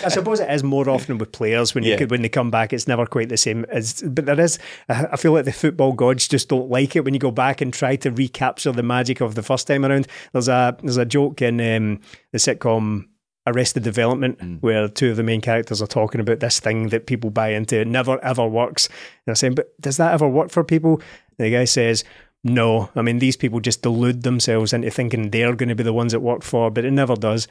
[0.06, 1.98] I suppose it is more often with players when you Yeah.
[1.98, 4.02] could, when they come back, it's never quite the same as.
[4.06, 4.60] But there is,
[4.90, 7.62] I I feel like the football gods just don't like it when you go back
[7.62, 10.08] and try to recapture the magic of the first time around.
[10.34, 12.00] There's a there's a joke in um,
[12.32, 13.06] the sitcom.
[13.48, 14.62] Arrested Development, mm.
[14.62, 17.80] where two of the main characters are talking about this thing that people buy into.
[17.80, 18.88] It never ever works.
[18.88, 20.96] And I'm saying, but does that ever work for people?
[21.38, 22.04] And the guy says,
[22.44, 22.90] no.
[22.96, 26.14] I mean, these people just delude themselves into thinking they're going to be the ones
[26.14, 27.48] it work for, but it never does.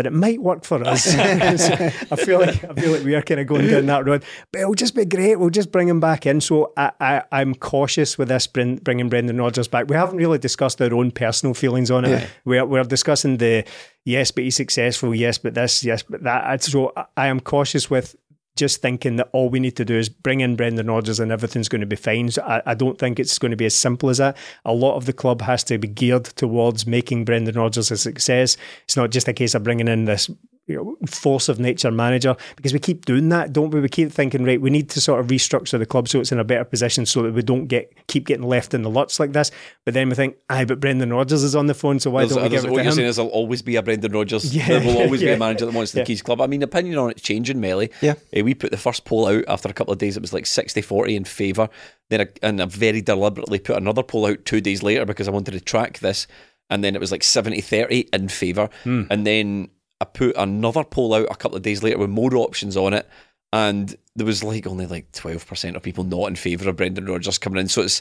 [0.00, 1.14] But it might work for us.
[1.14, 4.24] I feel like I feel like we are kind of going down that road.
[4.50, 5.36] But it'll just be great.
[5.36, 6.40] We'll just bring him back in.
[6.40, 9.90] So I, I, I'm cautious with this bringing Brendan Rodgers back.
[9.90, 12.30] We haven't really discussed our own personal feelings on it.
[12.46, 13.66] We're, we're discussing the
[14.06, 15.14] yes, but he's successful.
[15.14, 15.84] Yes, but this.
[15.84, 16.62] Yes, but that.
[16.62, 18.16] So I am cautious with
[18.56, 21.68] just thinking that all we need to do is bring in Brendan Rodgers and everything's
[21.68, 22.30] going to be fine.
[22.30, 24.36] So I, I don't think it's going to be as simple as that.
[24.64, 28.56] A lot of the club has to be geared towards making Brendan Rodgers a success.
[28.84, 30.30] It's not just a case of bringing in this
[30.70, 33.80] you know, force of nature manager because we keep doing that, don't we?
[33.80, 36.38] We keep thinking, right, we need to sort of restructure the club so it's in
[36.38, 39.32] a better position so that we don't get keep getting left in the lurch like
[39.32, 39.50] this.
[39.84, 42.34] But then we think, aye, but Brendan Rodgers is on the phone, so why There's-
[42.34, 42.96] don't we there's- give it what to you're him?
[42.96, 44.54] saying is there'll always be a Brendan Rodgers.
[44.60, 46.04] Yeah, there will always be a manager that wants the Yeah.
[46.04, 46.40] Keys Club.
[46.40, 47.90] I mean, opinion on it's changing, Melly.
[48.00, 48.14] Yeah.
[48.32, 50.16] Eh, we put the first poll out after a couple of days.
[50.16, 51.68] It was like 60-40 in favour.
[52.10, 55.30] Then I, and I very deliberately put another poll out two days later because I
[55.30, 56.26] wanted to track this.
[56.68, 58.68] And then it was like 70-30 in favour.
[58.84, 59.02] Hmm.
[59.10, 59.68] And then
[60.00, 63.08] I put another poll out a couple of days later with more options on it.
[63.52, 67.38] And there was like only like 12% of people not in favour of Brendan Rodgers
[67.38, 67.68] coming in.
[67.68, 68.00] So it's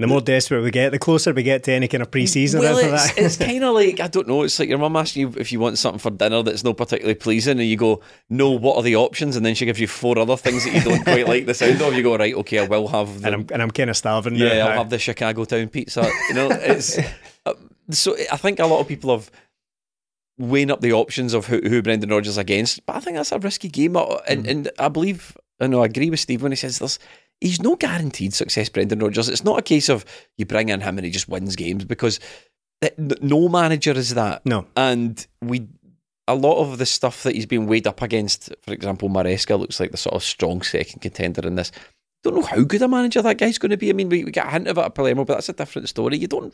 [0.00, 2.60] The more desperate we get, the closer we get to any kind of pre-season.
[2.60, 3.18] well, it's, that.
[3.18, 4.42] it's kind of like I don't know.
[4.42, 7.14] It's like your mum asking you if you want something for dinner that's not particularly
[7.14, 10.18] pleasing, and you go, "No, what are the options?" And then she gives you four
[10.18, 11.94] other things that you don't quite like the sound of.
[11.94, 14.34] You go, "Right, okay, I will have." The, and I'm and I'm kind of starving.
[14.36, 14.68] yeah, now.
[14.68, 16.08] I'll have the Chicago Town pizza.
[16.28, 16.98] You know, it's
[17.46, 17.54] uh,
[17.90, 18.16] so.
[18.32, 19.30] I think a lot of people have
[20.38, 23.38] weighing up the options of who, who Brendan Rodgers against, but I think that's a
[23.38, 24.50] risky game, Uh, and Mm.
[24.50, 26.98] and I believe I know I agree with Steve when he says this.
[27.40, 29.28] he's no guaranteed success, Brendan Rodgers.
[29.28, 30.04] It's not a case of
[30.36, 32.18] you bring in him and he just wins games because
[33.20, 34.44] no manager is that.
[34.46, 34.66] No.
[34.76, 35.66] And we
[36.26, 39.80] a lot of the stuff that he's been weighed up against, for example, Maresca looks
[39.80, 41.70] like the sort of strong second contender in this.
[42.22, 43.88] Don't know how good a manager that guy's going to be.
[43.88, 45.88] I mean, we, we get a hint of it at Palermo, but that's a different
[45.88, 46.18] story.
[46.18, 46.52] You don't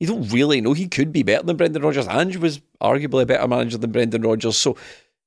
[0.00, 0.72] you don't really know.
[0.72, 2.08] He could be better than Brendan Rodgers.
[2.08, 4.56] Ange was arguably a better manager than Brendan Rodgers.
[4.56, 4.76] So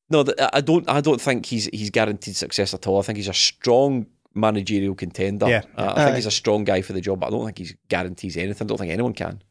[0.09, 0.89] no, I don't.
[0.89, 2.99] I don't think he's he's guaranteed success at all.
[2.99, 5.47] I think he's a strong managerial contender.
[5.47, 5.61] Yeah.
[5.78, 7.76] Uh, I think he's a strong guy for the job, but I don't think he
[7.88, 8.65] guarantees anything.
[8.65, 9.41] I don't think anyone can.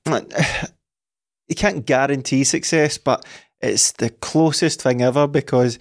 [1.49, 3.25] He can't guarantee success, but
[3.61, 5.79] it's the closest thing ever because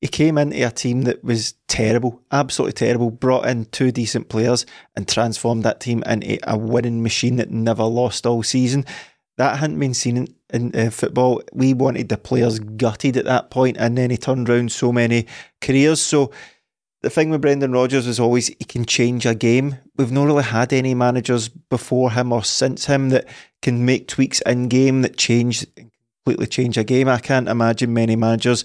[0.00, 4.64] he came into a team that was terrible, absolutely terrible, brought in two decent players
[4.96, 8.86] and transformed that team into a winning machine that never lost all season.
[9.36, 11.42] That hadn't been seen in, in uh, football.
[11.52, 15.26] We wanted the players gutted at that point, and then he turned around so many
[15.60, 16.00] careers.
[16.00, 16.30] So
[17.02, 19.76] the thing with Brendan Rodgers is always he can change a game.
[19.96, 23.26] We've not really had any managers before him or since him that
[23.60, 25.66] can make tweaks in game that change
[26.24, 27.08] completely change a game.
[27.08, 28.64] I can't imagine many managers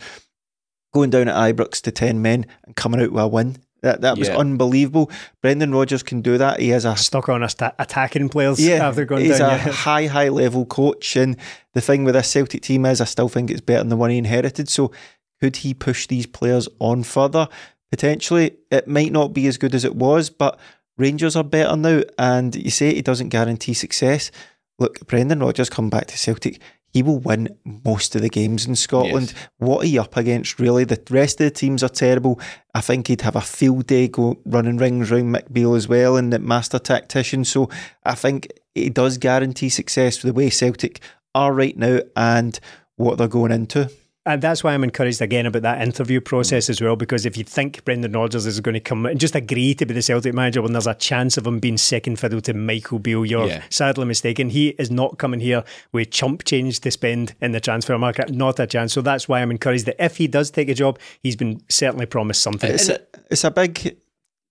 [0.96, 3.58] going down at Ibrox to ten men and coming out with a win.
[3.82, 4.38] That that was Yeah.
[4.38, 5.12] unbelievable.
[5.44, 6.60] Brendan Rodgers can do that.
[6.60, 9.52] He has a Stuck on us attacking players yeah, after going he's down.
[9.52, 9.72] a yeah.
[9.72, 11.16] high, high level coach.
[11.16, 11.38] And
[11.74, 14.10] the thing with this Celtic team is, I still think it's better than the one
[14.10, 14.70] he inherited.
[14.70, 14.92] So,
[15.40, 17.48] could he push these players on further?
[17.92, 20.58] Potentially, it might not be as good as it was, but
[20.98, 22.02] Rangers are better now.
[22.18, 24.32] And you say he doesn't guarantee success.
[24.80, 26.60] Look, Brendan Rodgers come back to Celtic.
[26.96, 29.34] He will win most of the games in Scotland.
[29.58, 30.86] What are you up against, really?
[30.86, 32.40] The rest of the teams are terrible.
[32.74, 36.16] I think he'd have a field day go running rings round Mick Beale as well
[36.16, 37.44] and the master tactician.
[37.44, 37.70] So
[38.06, 41.02] I think it does guarantee success for the way Celtic
[41.34, 42.58] are right now and
[42.96, 43.92] what they're going into.
[44.28, 47.44] And that's why I'm encouraged again about that interview process as well, because if you
[47.44, 50.64] think Brendan Rodgers is going to come and just agree to be the Celtic manager
[50.64, 53.62] when there's a chance of him being second fiddle to Michael Beale, you're Yeah.
[53.70, 54.50] sadly mistaken.
[54.50, 58.60] He is not coming here with chump change to spend in the transfer market, not
[58.60, 58.94] a chance.
[58.94, 62.08] So that's why I'm encouraged that if he does take a job, he's been certainly
[62.08, 62.72] promised something.
[62.72, 63.00] It's a,
[63.30, 63.96] it's a big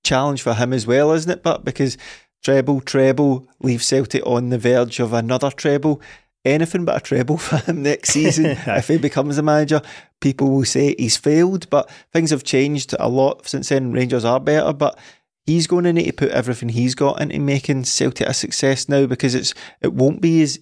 [0.04, 1.42] challenge for him as well, isn't it?
[1.42, 1.98] But because
[2.44, 6.00] treble, treble, leave Celtic on the verge of another treble.
[6.45, 8.47] Anything but a treble for him next season.
[8.66, 9.80] if he becomes the manager,
[10.20, 11.68] people will say he's failed.
[11.70, 13.92] But things have changed a lot since then.
[13.92, 14.99] Rangers are better, but
[15.47, 19.07] he's going to need to put everything he's got into making Celtic a success now
[19.07, 20.59] because it's it won't be as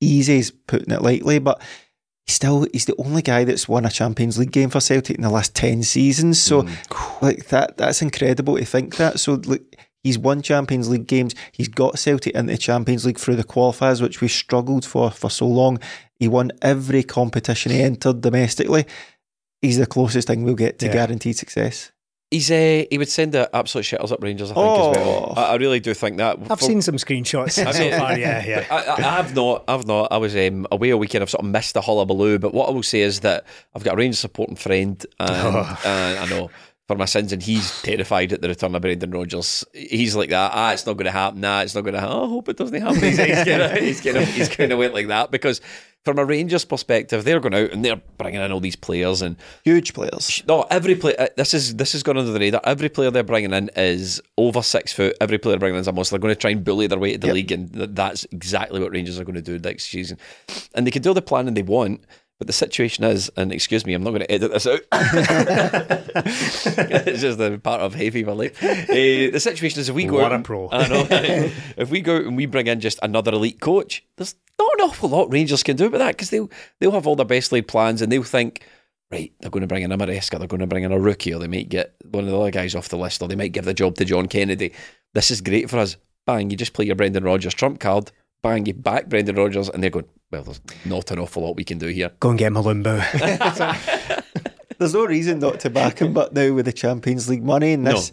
[0.00, 1.60] easy as putting it lightly, but
[2.26, 5.22] he's still he's the only guy that's won a Champions League game for Celtic in
[5.22, 6.40] the last ten seasons.
[6.40, 7.22] So mm.
[7.22, 9.20] like that that's incredible to think that.
[9.20, 11.34] So like he's won Champions League games.
[11.52, 15.30] He's got Celtic into the Champions League through the qualifiers, which we struggled for for
[15.30, 15.78] so long.
[16.18, 18.86] He won every competition he entered domestically.
[19.62, 20.92] He's the closest thing we'll get to Yeah.
[20.92, 21.92] guaranteed success.
[22.30, 25.34] He's uh, he would send the absolute shitters up Rangers, I think, as well.
[25.36, 25.40] Oh.
[25.40, 26.38] I, I really do think that.
[26.48, 28.16] I've For- seen some screenshots so mean- far.
[28.16, 28.66] Yeah, yeah.
[28.70, 29.64] I, I, I have not.
[29.66, 30.12] I've not.
[30.12, 31.22] I was um, away a weekend.
[31.22, 32.38] I've sort of missed the hullabaloo.
[32.38, 33.44] But what I will say is that
[33.74, 36.50] I've got a Rangers supporting friend, and, and I know
[36.90, 39.64] for my sins, and he's terrified at the return of Brendan Rodgers.
[39.72, 40.50] He's like that.
[40.52, 41.40] Ah, it's not going to happen.
[41.40, 42.16] Nah, it's not going to happen.
[42.16, 43.00] I hope it doesn't happen.
[43.00, 45.60] He's, he's kind of he's kind of he's kind of went like that because
[46.04, 49.36] from a Rangers perspective, they're going out and they're bringing in all these players and
[49.64, 50.42] Huge players.
[50.48, 51.28] no, every player.
[51.36, 52.60] This is this is gone under the radar.
[52.64, 55.14] Every player they're bringing in is over six foot.
[55.20, 56.14] Every player they're bringing in is a monster.
[56.14, 57.34] They're going to try and bully their way to the Yep.
[57.34, 60.18] league, and th- that's exactly what Rangers are going to do next season.
[60.74, 62.02] And they can do the planning they want,
[62.40, 64.80] but the situation is, and excuse me, I'm not going to edit this out.
[67.02, 68.64] it's just a part of hay fever life.
[68.64, 70.70] Uh, the situation is, if we go What out a pro.
[70.72, 71.06] I know.
[71.76, 74.86] if we go out and we bring in just another elite coach, there's not an
[74.86, 77.68] awful lot Rangers can do about that because they'll they'll have all their best laid
[77.68, 78.64] plans and they'll think
[79.10, 81.34] right, they're going to bring in a Maresca, they're going to bring in a rookie,
[81.34, 83.52] or they might get one of the other guys off the list, or they might
[83.52, 84.72] give the job to John Kennedy.
[85.12, 85.98] This is great for us.
[86.26, 88.12] Bang, you just play your Brendan Rodgers trump card.
[88.42, 91.64] Bang, you back Brendan Rodgers, and they're going, well, there's not an awful lot we
[91.64, 92.10] can do here.
[92.20, 93.00] Go and get Malumbo.
[94.78, 97.86] There's no reason not to back him, but now with the Champions League money and
[97.86, 98.10] this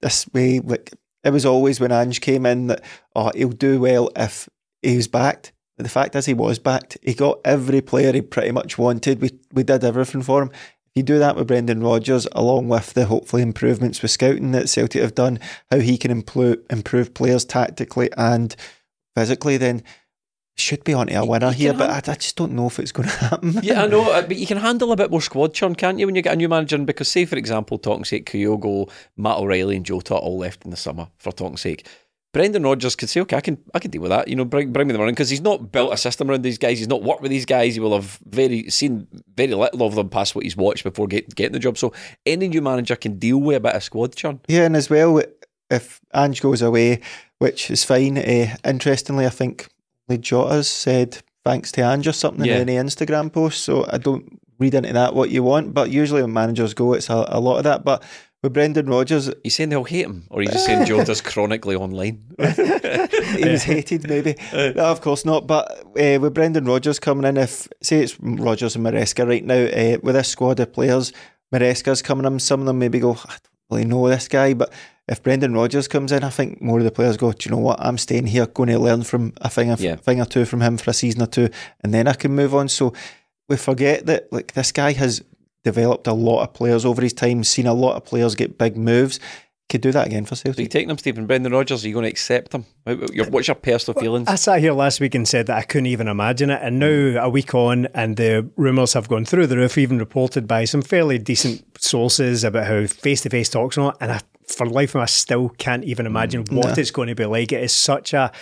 [0.00, 2.82] this way, like it was always when Ange came in that
[3.14, 4.48] oh he'll do well if
[4.82, 5.52] he was backed.
[5.76, 6.98] But the fact is he was backed.
[7.02, 9.20] He got every player he pretty much wanted.
[9.20, 10.50] We we did everything for him.
[10.50, 14.68] If you do that with Brendan Rodgers, along with the hopefully improvements with scouting that
[14.68, 15.38] Celtic have done,
[15.70, 18.56] how he can improve improve players tactically and
[19.18, 19.82] physically, then
[20.56, 21.72] should be onto a winner here.
[21.72, 23.58] But I, I just don't know if it's going to happen.
[23.62, 26.06] Yeah, I know, uh, but you can handle a bit more squad churn, can't you,
[26.06, 26.78] when you get a new manager?
[26.78, 30.76] Because, say, for example, talking sake, Kyogo, Matt O'Riley, and Jota all left in the
[30.76, 31.86] summer, for talking sake.
[32.34, 34.28] Brendan Rodgers could say, okay, I can I can deal with that.
[34.28, 36.58] You know, bring bring me the money because he's not built a system around these
[36.58, 36.78] guys.
[36.78, 37.74] He's not worked with these guys.
[37.74, 41.34] He will have very seen very little of them past what he's watched before get,
[41.34, 41.78] getting the job.
[41.78, 41.94] So
[42.26, 44.40] any new manager can deal with a bit of squad churn.
[44.46, 45.22] Yeah, and as well,
[45.70, 47.00] if Ange goes away,
[47.38, 48.18] which is fine.
[48.18, 49.68] Uh, interestingly, I think
[50.08, 52.56] Lee Jota's said thanks to Ange or something Yeah.
[52.58, 53.64] in any Instagram post.
[53.64, 57.08] So I don't read into that what you want, but usually when managers go, it's
[57.10, 57.84] a, a lot of that.
[57.84, 58.02] But
[58.42, 62.22] with Brendan Rodgers, He's saying they'll hate him, or he's just saying Jota's chronically online.
[62.38, 64.36] he was hated, maybe.
[64.52, 65.46] no, of course not.
[65.46, 69.54] But uh, with Brendan Rodgers coming in, if say it's Rodgers and Maresca right now,
[69.64, 71.12] uh, with this squad of players,
[71.52, 72.38] Maresca's coming in.
[72.38, 73.40] Some of them maybe go, I don't
[73.70, 74.72] really know this guy, but
[75.08, 77.62] if Brendan Rodgers comes in, I think more of the players go, do you know
[77.62, 77.80] what?
[77.80, 79.96] I'm staying here, going to learn from a thing, a Yeah.
[79.96, 81.48] thing or two from him for a season or two,
[81.82, 82.68] and then I can move on.
[82.68, 82.92] So
[83.48, 85.22] we forget that like this guy has
[85.64, 88.76] developed a lot of players over his time, seen a lot of players get big
[88.76, 89.18] moves.
[89.68, 90.70] Could do that again for So you Celtic.
[90.70, 91.84] taking him, Stephen Brendan Rodgers?
[91.84, 92.64] Are you going to accept him?
[92.86, 92.96] Uh,
[93.28, 94.26] what's your personal feelings?
[94.26, 97.22] I sat here last week and said that I couldn't even imagine it, and now
[97.22, 100.80] a week on, and the rumours have gone through the roof, even reported by some
[100.80, 103.94] fairly decent sources about how face-to-face talks and all.
[104.00, 107.26] And I, for life I still can't even mm, imagine what it's going to be
[107.26, 107.52] like.
[107.52, 108.32] It is such a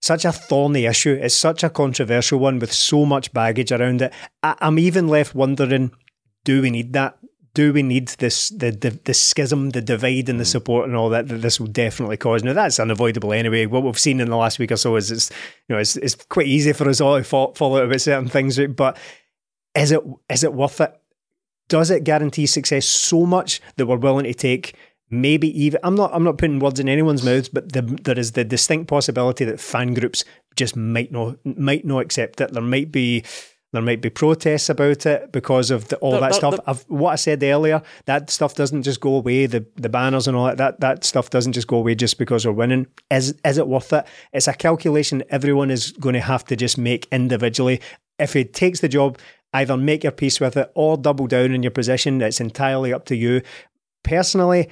[0.00, 1.18] such a thorny issue.
[1.20, 4.12] It's such a controversial one with so much baggage around it.
[4.44, 5.90] I, I'm even left wondering:
[6.44, 7.18] Do we need that?
[7.54, 10.50] Do we need this the the, the schism, the divide, and the mm.
[10.50, 12.44] support and all that that this will definitely cause?
[12.44, 13.66] Now that's unavoidable anyway.
[13.66, 15.30] What we've seen in the last week or so is it's
[15.68, 18.28] you know it's it's quite easy for us all to fall, fall out about certain
[18.28, 18.96] things, but
[19.74, 20.96] is it is it worth it?
[21.68, 24.74] Does it guarantee success so much that we're willing to take
[25.10, 28.32] maybe even I'm not I'm not putting words in anyone's mouths, but the, there is
[28.32, 30.24] the distinct possibility that fan groups
[30.56, 32.52] just might not might not accept it.
[32.52, 33.24] There might be
[33.72, 36.58] there might be protests about it because of the, all There- that there- stuff.
[36.66, 39.46] I've, what I said earlier, that stuff doesn't just go away.
[39.46, 42.44] The the banners and all that, that that stuff doesn't just go away just because
[42.46, 42.86] we're winning.
[43.10, 44.04] Is is it worth it?
[44.32, 47.80] It's a calculation everyone is going to have to just make individually.
[48.18, 49.18] If he takes the job,
[49.54, 52.20] either make your peace with it or double down in your position.
[52.22, 53.40] It's entirely up to you.
[54.02, 54.68] Personally,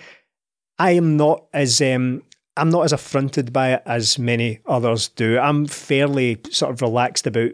[0.78, 2.22] I am not as um,
[2.56, 5.38] I'm not as affronted by it as many others do.
[5.38, 7.52] I'm fairly sort of relaxed about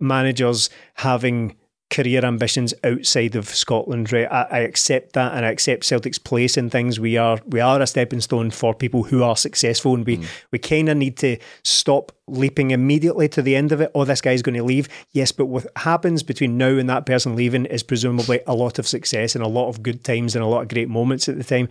[0.00, 1.56] managers having
[1.90, 4.12] career ambitions outside of Scotland.
[4.12, 6.98] Right, I, I accept that, and I accept Celtic's place in things.
[6.98, 10.26] We are we are a stepping stone for people who are successful, and we mm.
[10.52, 13.90] we kind of need to stop leaping immediately to the end of it.
[13.94, 14.88] Oh, this guy's going to leave.
[15.10, 18.86] Yes, but what happens between now and that person leaving is presumably a lot of
[18.86, 21.44] success and a lot of good times and a lot of great moments at the
[21.44, 21.68] time.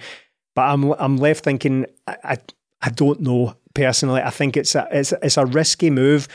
[0.54, 2.38] But I'm I'm left thinking I I,
[2.82, 4.22] I don't know personally.
[4.22, 6.28] I think it's a it's it's a risky move.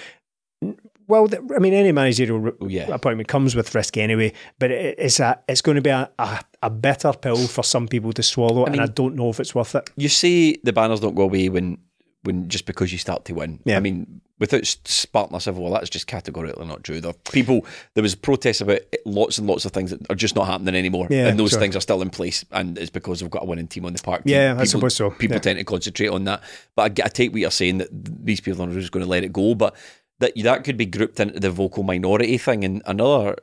[1.07, 2.87] Well, th- I mean, any managerial Oh, yeah.
[2.93, 4.33] appointment comes with risk anyway.
[4.59, 7.89] But it, it's a it's going to be a, a, a bitter pill for some
[7.89, 9.91] people to swallow, and mean- I don't know if it's worth it.
[9.97, 11.79] you see, the banners don't go away when
[12.23, 13.61] when just because you start to win.
[13.67, 13.77] Yeah.
[13.77, 16.99] I mean, without s- sparking a civil war, that's just categorically not true.
[17.03, 20.47] There people there was protests about lots and lots of things that are just not
[20.47, 21.61] happening anymore, Yeah, and those sure.
[21.61, 24.03] things are still in place, and it's because we've got a winning team on the
[24.03, 24.23] park.
[24.25, 25.11] Yeah, I suppose so.
[25.11, 25.41] People Yeah.
[25.41, 26.43] tend to concentrate on that,
[26.75, 29.11] but I, get- I take what you're saying that these people are just going to
[29.11, 29.77] let it go, but
[30.21, 33.37] that that could be grouped into the vocal minority thing, and another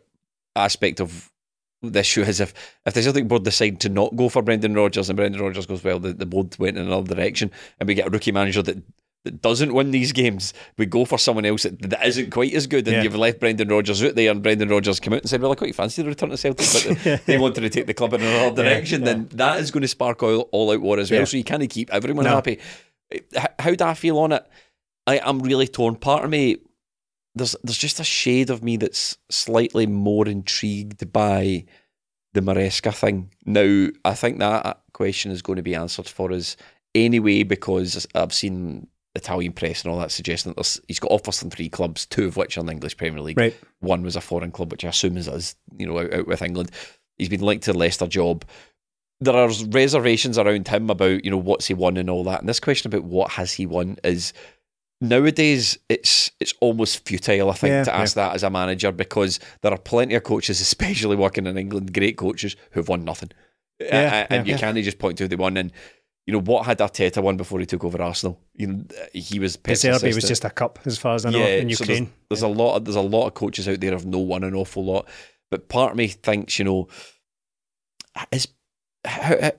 [0.55, 1.30] aspect of
[1.82, 2.53] the issue is if
[2.86, 5.84] if the Celtic board decide to not go for Brendan Rodgers and Brendan Rodgers goes
[5.84, 8.78] well, the, the board went in another direction, and we get a rookie manager that.
[9.24, 12.65] That doesn't win these games, we go for someone else that, that isn't quite as
[12.65, 13.03] good, and Yeah.
[13.03, 15.55] you've left Brendan Rodgers out there, and Brendan Rodgers came out and said, "Well, I
[15.55, 16.65] quite fancy the return to Celtic,
[16.95, 19.88] but they wanted to take the club in another direction." Then that is going to
[19.88, 21.19] spark all, all out war as well.
[21.19, 21.26] Yeah.
[21.26, 22.32] So you can't keep everyone No.
[22.32, 22.57] happy.
[23.59, 24.43] How do I feel on it?
[25.07, 25.95] I, I'm really torn.
[25.95, 26.57] Part of me,
[27.35, 31.65] there's there's just a shade of me that's slightly more intrigued by
[32.33, 33.31] the Maresca thing.
[33.45, 36.55] Now, I think that uh, question is going to be answered for us
[36.95, 41.39] anyway because I've seen Italian press and all that suggesting that there's, he's got offers
[41.39, 43.37] from three clubs, two of which are in the English Premier League.
[43.37, 43.55] Right.
[43.79, 46.41] One was a foreign club, which I assume is us, you know, out, out with
[46.41, 46.71] England.
[47.17, 48.45] He's been linked to the Leicester job.
[49.19, 52.39] There are reservations around him about, you know, what's he won and all that.
[52.39, 54.33] And this question about what has he won is
[55.01, 59.39] nowadays it's it's almost futile, I think, Yeah, to ask that as a manager because
[59.61, 63.31] there are plenty of coaches, especially working in England, great coaches who've won nothing.
[63.79, 64.53] Yeah, and yeah.
[64.53, 65.57] you can't just point to who they won.
[65.57, 65.71] And
[66.27, 68.39] you know what had Arteta won before he took over Arsenal?
[68.53, 71.39] You know he was Pep's Serbia was just a cup, as far as I know,
[71.39, 72.13] Yeah, in so there's- Ukraine.
[72.29, 72.75] there's, a lot.
[72.75, 75.07] Of, there's a lot of coaches out there who've no won an awful lot,
[75.49, 76.87] but part of me thinks, you know,
[78.31, 78.47] is
[79.03, 79.51] how, how,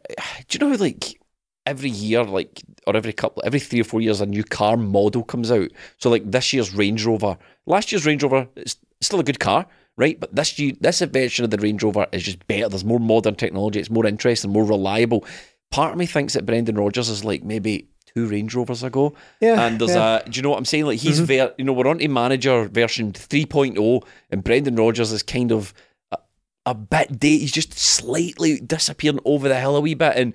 [0.48, 1.20] do you know like
[1.66, 5.22] every year, like or every couple, every three or four years, a new car model
[5.22, 5.70] comes out.
[5.98, 7.36] So like this year's Range Rover,
[7.66, 9.66] last year's Range Rover, it's still a good car.
[9.98, 12.66] Right, but this year, this version of the Range Rover is just better.
[12.66, 13.78] There's more modern technology.
[13.78, 15.26] It's more interesting, more reliable.
[15.70, 19.14] Part of me thinks that Brendan Rodgers is like maybe two Range Rovers ago.
[19.40, 20.18] Yeah, And there's yeah.
[20.18, 20.28] Mm-hmm.
[20.28, 20.86] a, do you know what I'm saying?
[20.86, 25.22] Like he's ver, you know, we're on to manager version 3.0, and Brendan Rodgers is
[25.22, 25.74] kind of
[26.10, 26.18] a,
[26.66, 27.38] a bit date.
[27.38, 30.34] He's just slightly disappearing over the hill a wee bit, and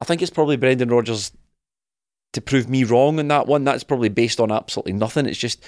[0.00, 1.32] I think it's probably Brendan Rodgers
[2.32, 3.64] to prove me wrong on that one.
[3.64, 5.26] That's probably based on absolutely nothing.
[5.26, 5.64] It's just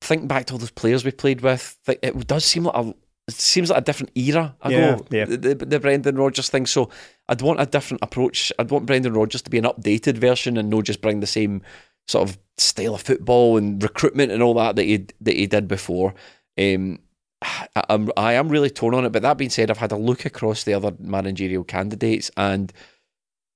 [0.00, 1.78] think back to all those players we played with.
[1.86, 2.94] It does seem like a
[3.28, 5.06] it seems like a different era ago.
[5.10, 5.36] Yeah, yeah.
[5.36, 6.66] The, the, Brendan Rodgers thing.
[6.66, 6.90] So
[7.28, 8.52] I'd want a different approach.
[8.58, 11.62] I'd want Brendan Rodgers to be an updated version and not just bring the same
[12.08, 15.68] sort of style of football and recruitment and all that that he that he did
[15.68, 16.14] before.
[16.58, 16.98] Um,
[17.40, 19.12] I, I'm I am really torn on it.
[19.12, 22.72] But that being said, I've had a look across the other managerial candidates and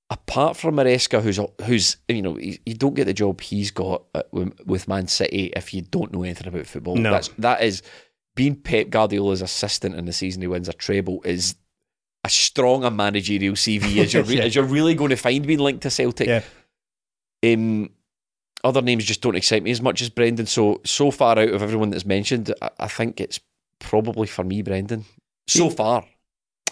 [0.09, 4.31] apart from Maresca, who's who's you know you, don't get the job he's got at,
[4.31, 6.95] with Man City if you don't know anything about football.
[6.95, 7.11] No.
[7.11, 7.81] That's that is
[8.35, 11.55] being Pep Guardiola's assistant in the season he wins a treble is
[12.23, 14.43] as strong a managerial CV as you're re- Yeah.
[14.43, 16.27] as you're really going to find being linked to Celtic.
[16.27, 16.43] Yeah.
[17.43, 17.89] Um,
[18.63, 20.45] other names just don't excite me as much as Brendan.
[20.45, 23.39] So so far out of everyone that's mentioned, I, I think it's
[23.79, 25.05] probably for me, Brendan.
[25.47, 26.05] So far,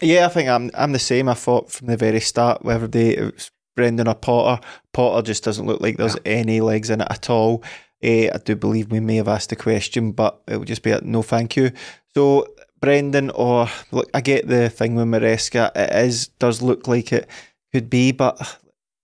[0.02, 1.30] Yeah, I think I'm I'm the same.
[1.30, 5.44] I thought from the very start, whether they it was Brendan or Potter, Potter just
[5.44, 7.64] doesn't look like there's any legs in it at all.
[8.02, 10.92] Eh, I do believe we may have asked the question, but it would just be
[10.92, 11.72] a no, thank you.
[12.14, 12.48] So
[12.82, 15.72] Brendan, or look, I get the thing with Maresca.
[15.76, 17.30] It is does look like it
[17.74, 18.60] could be, but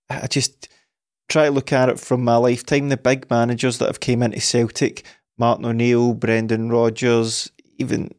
[0.09, 0.67] I just
[1.29, 2.89] try to look at it from my lifetime.
[2.89, 5.03] The big managers that have came into Celtic,
[5.37, 8.11] Martin O'Neill, Brendan Rodgers, even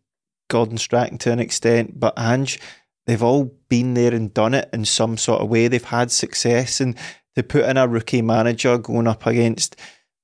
[0.53, 2.61] Gordon Strachan to an extent, but Ange,
[3.07, 5.67] they've all been there and done it in some sort of way.
[5.67, 6.95] They've had success, and
[7.37, 9.77] to put in a rookie manager going up against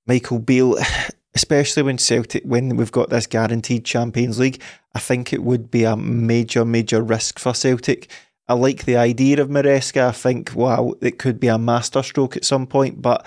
[0.07, 0.77] Michael Beale,
[1.35, 4.61] especially when Celtic, when we've got this guaranteed Champions League,
[4.95, 8.11] I think it would be a major, major risk for Celtic.
[8.49, 10.09] I like the idea of Maresca.
[10.09, 13.27] I think, wow, it could be a masterstroke at some point, but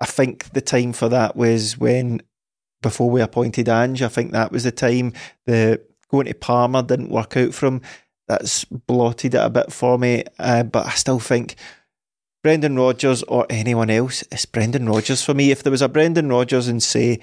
[0.00, 2.22] I think the time for that was when
[2.80, 4.02] before we appointed Ange.
[4.02, 5.14] I think that was the time
[5.46, 5.80] the
[6.10, 7.80] going to Parma didn't work out for him.
[8.28, 11.54] That's blotted it a bit for me, uh, but I still think
[12.42, 15.50] Brendan Rodgers or anyone else, it's Brendan Rodgers for me.
[15.50, 17.20] If there was a Brendan Rodgers and say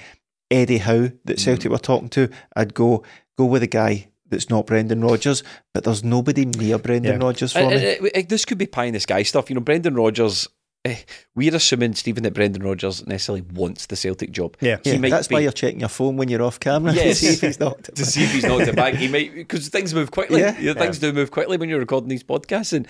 [0.52, 3.04] Eddie Howe that Celtic were talking to, I'd go
[3.38, 5.44] go with a guy that's not Brendan Rodgers.
[5.74, 7.26] But there's nobody near Brendan Yeah.
[7.26, 7.98] Rodgers for Uh, me.
[7.98, 9.50] uh, uh, this could be pie in the sky stuff.
[9.50, 10.48] You know, Brendan Rodgers.
[10.86, 10.98] Eh,
[11.36, 14.56] We're assuming Stephen that Brendan Rodgers necessarily wants the Celtic job.
[14.62, 14.78] Yeah.
[14.84, 17.16] He yeah, might that's be- why you're checking your phone when you're off camera to
[17.16, 18.94] see if he's not to see if he's knocked it back.
[18.94, 20.40] He might because things move quickly.
[20.40, 20.58] Yeah.
[20.58, 22.88] You know, things do move quickly when you're recording these podcasts, and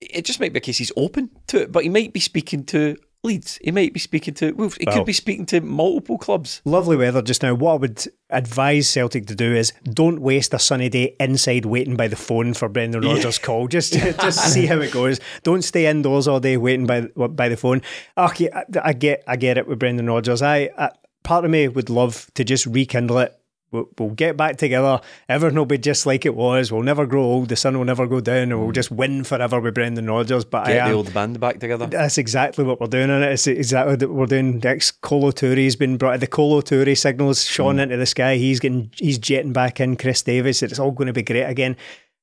[0.00, 1.72] it just might be a case he's open to it.
[1.72, 3.58] But he might be speaking to Leeds.
[3.62, 4.76] He might be speaking to Wolves.
[4.80, 6.60] He Well- could be speaking to multiple clubs.
[6.64, 7.54] Lovely weather just now.
[7.54, 11.94] What I would advise Celtic to do is don't waste a sunny day inside waiting
[11.96, 13.68] by the phone for Brendan Rodgers' call.
[13.68, 15.20] Just just see how it goes.
[15.44, 17.80] Don't stay indoors all day waiting by by the phone.
[18.18, 20.42] Okay, I, I get I get it with Brendan Rodgers.
[20.42, 20.90] I, I
[21.22, 23.32] part of me would love to just rekindle it.
[23.72, 25.00] We'll, we'll get back together.
[25.28, 26.70] Everything will be just like it was.
[26.70, 27.48] We'll never grow old.
[27.48, 28.72] The sun will never go down, and we'll hmm.
[28.72, 30.44] just win forever with Brendan Rodgers.
[30.44, 31.86] But Get I the old band back together.
[31.86, 33.22] that's exactly what we're doing it.
[33.22, 34.58] It's exactly what we're doing.
[34.58, 36.20] Next, Kolo Touré's been brought.
[36.20, 37.80] The Kolo Touré signals shone hmm.
[37.80, 38.36] into the sky.
[38.36, 39.96] He's getting, he's jetting back in.
[39.96, 40.62] Chris Davies.
[40.62, 41.76] It's all going to be great again.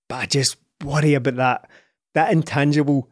[0.08, 1.70] But I just worry about that.
[2.14, 3.10] That intangible.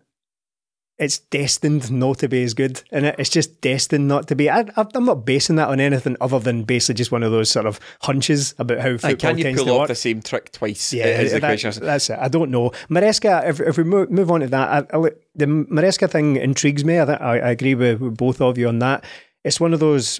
[0.99, 4.49] It's destined not to be as good, and it, it's just destined not to be.
[4.49, 7.51] I, I- I'm not basing that on anything other than basically just one of those
[7.51, 10.91] sort of hunches about how football Like, can you pull off the same trick twice?
[10.93, 11.71] Yeah, that- question.
[11.85, 12.17] that's it.
[12.19, 12.71] I don't know.
[12.89, 16.83] Maresca, if, if we move, move on to that, I, I, the Maresca thing intrigues
[16.83, 16.97] me.
[16.97, 19.03] I, I, I agree with, with both of you on that.
[19.43, 20.19] It's one of those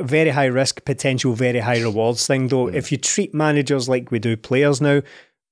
[0.00, 2.68] very high risk, potential very high rewards thing, though.
[2.68, 2.74] Hmm.
[2.74, 5.02] If you treat managers like we do players now,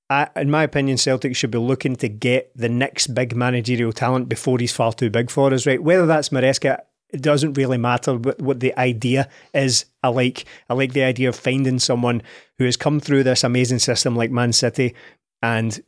[0.09, 4.29] I, in my opinion, Celtic should be looking to get the next big managerial talent
[4.29, 5.83] before he's far too big for us, right?
[5.83, 6.81] Whether that's Maresca,
[7.11, 9.87] it doesn't really matter what, what the idea is.
[10.03, 12.23] I like I like the idea of finding someone
[12.59, 14.95] who has come through this amazing system like Man City
[15.43, 15.81] and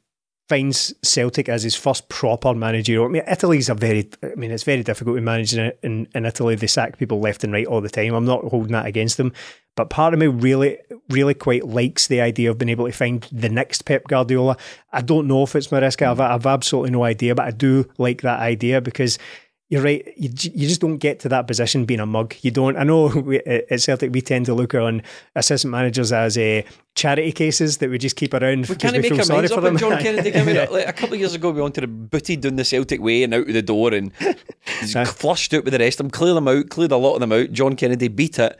[0.48, 3.04] finds Celtic as his first proper manager.
[3.04, 6.24] I mean, Italy's a very, I mean, it's very difficult to manage in, in, in
[6.24, 6.54] Italy.
[6.54, 8.14] They sack people left and right all the time.
[8.14, 9.32] I'm not holding that against them.
[9.78, 10.76] But part of me really,
[11.08, 14.56] really quite likes the idea of being able to find the next Pep Guardiola.
[14.92, 16.10] I don't know if it's Maresca.
[16.10, 19.20] I've, I've absolutely no idea, but I do like that idea because
[19.68, 20.04] you're right.
[20.16, 22.34] You, you just don't get to that position being a mug.
[22.40, 22.76] You don't.
[22.76, 25.00] I know we, at Celtic we tend to look on
[25.36, 26.64] assistant managers as a
[26.96, 29.52] charity cases that we just keep around We can't we make feel our sorry minds
[29.52, 29.76] for up them.
[29.76, 30.32] John Kennedy.
[30.32, 30.64] Can we Yeah.
[30.64, 30.72] not?
[30.72, 33.32] Like, a couple of years ago, we wanted to booted down the Celtic way and
[33.32, 34.12] out of the door and
[35.06, 37.32] flushed out with the rest of them, clear them out, cleared a lot of them
[37.32, 37.52] out.
[37.52, 38.58] John Kennedy beat it.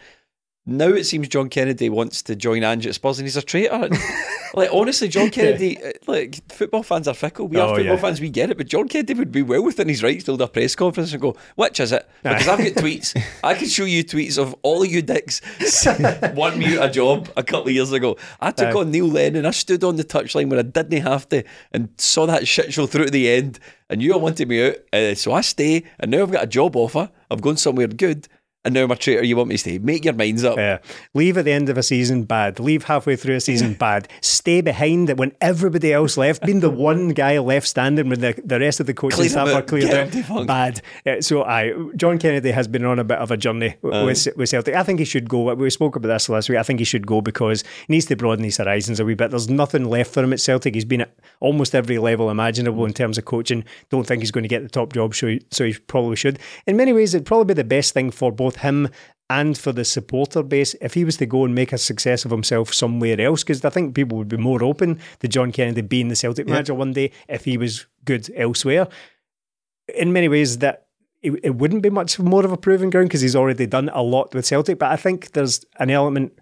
[0.69, 3.89] Now it seems John Kennedy wants to join Ange at Spurs and he's a traitor.
[4.55, 7.49] like honestly, John Kennedy, uh, like football fans are fickle.
[7.49, 8.01] We are Oh, football yeah.
[8.01, 8.57] fans, we get it.
[8.59, 11.23] But John Kennedy would be well within his rights to hold a press conference and
[11.23, 13.21] go, "Which is it?" Because I've got tweets.
[13.43, 15.41] I can show you tweets of all of you dicks
[16.35, 18.17] wanting me a job a couple of years ago.
[18.41, 18.79] I took Aye.
[18.81, 19.47] on Neil Lennon.
[19.47, 22.87] I stood on the touchline when I didn't have to and saw that shit show
[22.87, 23.59] through to the end.
[23.91, 25.83] And you all wanted me out, uh, so I stay.
[25.99, 27.11] And now I've got a job offer.
[27.31, 28.29] I've gone somewhere good.
[28.65, 29.25] And now I'm a traitor.
[29.25, 29.79] You want me to stay?
[29.79, 30.57] Make your minds up.
[30.57, 30.79] Yeah.
[31.15, 32.59] Leave at the end of a season, bad.
[32.59, 34.09] Leave halfway through a season, bad.
[34.21, 36.43] Stay behind it when everybody else left.
[36.43, 39.67] Being the one guy left standing when the, the rest of the coaching Clean staff
[39.67, 40.83] cleared out, bad.
[41.07, 44.29] Uh, so, I John Kennedy has been on a bit of a journey w- with,
[44.37, 44.75] with Celtic.
[44.75, 45.55] I think he should go.
[45.55, 46.59] We spoke about this last week.
[46.59, 49.31] I think he should go because he needs to broaden his horizons a wee bit.
[49.31, 50.75] There's nothing left for him at Celtic.
[50.75, 53.65] He's been at almost every level imaginable in terms of coaching.
[53.89, 56.39] Don't think he's going to get the top job, so he, so he probably should.
[56.67, 58.89] In many ways, it'd probably be the best thing for both him
[59.31, 62.31] and for the supporter base if he was to go and make a success of
[62.31, 66.09] himself somewhere else because I think people would be more open to John Kennedy being
[66.09, 68.89] the Celtic manager one day if he was good elsewhere.
[69.95, 70.87] In many ways, that
[71.23, 74.03] it, it wouldn't be much more of a proving ground because he's already done a
[74.03, 74.79] lot with Celtic.
[74.79, 76.39] But I think there's an element.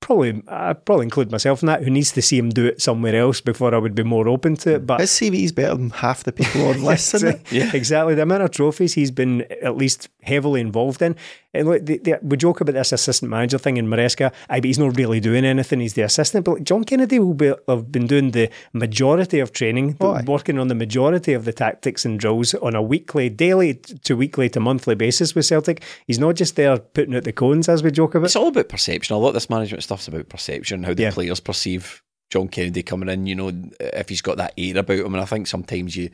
[0.00, 1.84] Probably, I probably include myself in that.
[1.84, 4.56] Who needs to see him do it somewhere else before I would be more open
[4.56, 4.86] to it.
[4.86, 7.14] But His CV is better than half the people on list.
[7.50, 7.70] Yeah.
[7.72, 8.14] exactly.
[8.14, 11.16] The amount of trophies he's been at least heavily involved in.
[11.54, 14.32] And look, the, the, we joke about this assistant manager thing in Maresca.
[14.48, 15.80] I but he's not really doing anything.
[15.80, 16.44] He's the assistant.
[16.44, 20.68] But like, John Kennedy will be, have been doing the majority of training, working on
[20.68, 24.94] the majority of the tactics and drills on a weekly, daily to weekly to monthly
[24.94, 25.82] basis with Celtic.
[26.06, 28.26] He's not just there putting out the cones as we joke about.
[28.26, 29.14] It's all about perception.
[29.14, 31.10] A lot of this management stuff's about perception, how the Yeah.
[31.10, 33.26] players perceive John Kennedy coming in.
[33.26, 36.08] You know, if he's got that air about him, and I think sometimes you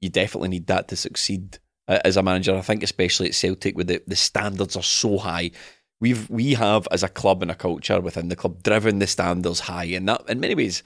[0.00, 1.58] you definitely need that to succeed
[1.88, 2.54] as a manager.
[2.54, 5.50] I think especially at Celtic, where the, the standards are so high.
[6.00, 9.60] We've we have as a club and a culture within the club driven the standards
[9.60, 10.82] high, and that in many ways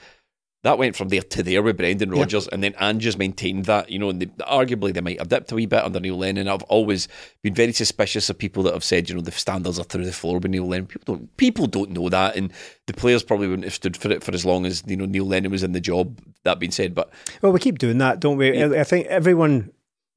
[0.63, 2.19] that went from there to there with Brendan Yeah.
[2.19, 3.89] Rodgers, and then Ange's maintained that.
[3.89, 6.49] You know, and they, arguably they might have dipped a wee bit under Neil Lennon.
[6.49, 7.07] I've always
[7.43, 10.13] been very suspicious of people that have said, you know, the standards are through the
[10.13, 10.87] floor with Neil Lennon.
[10.87, 12.53] People don't, people don't know that, and
[12.87, 15.25] the players probably wouldn't have stood for it for as long as you know Neil
[15.27, 16.19] Lennon was in the job.
[16.43, 17.11] That being said, but
[17.43, 18.63] Well, we keep doing that, don't we?
[18.63, 19.71] I I think everyone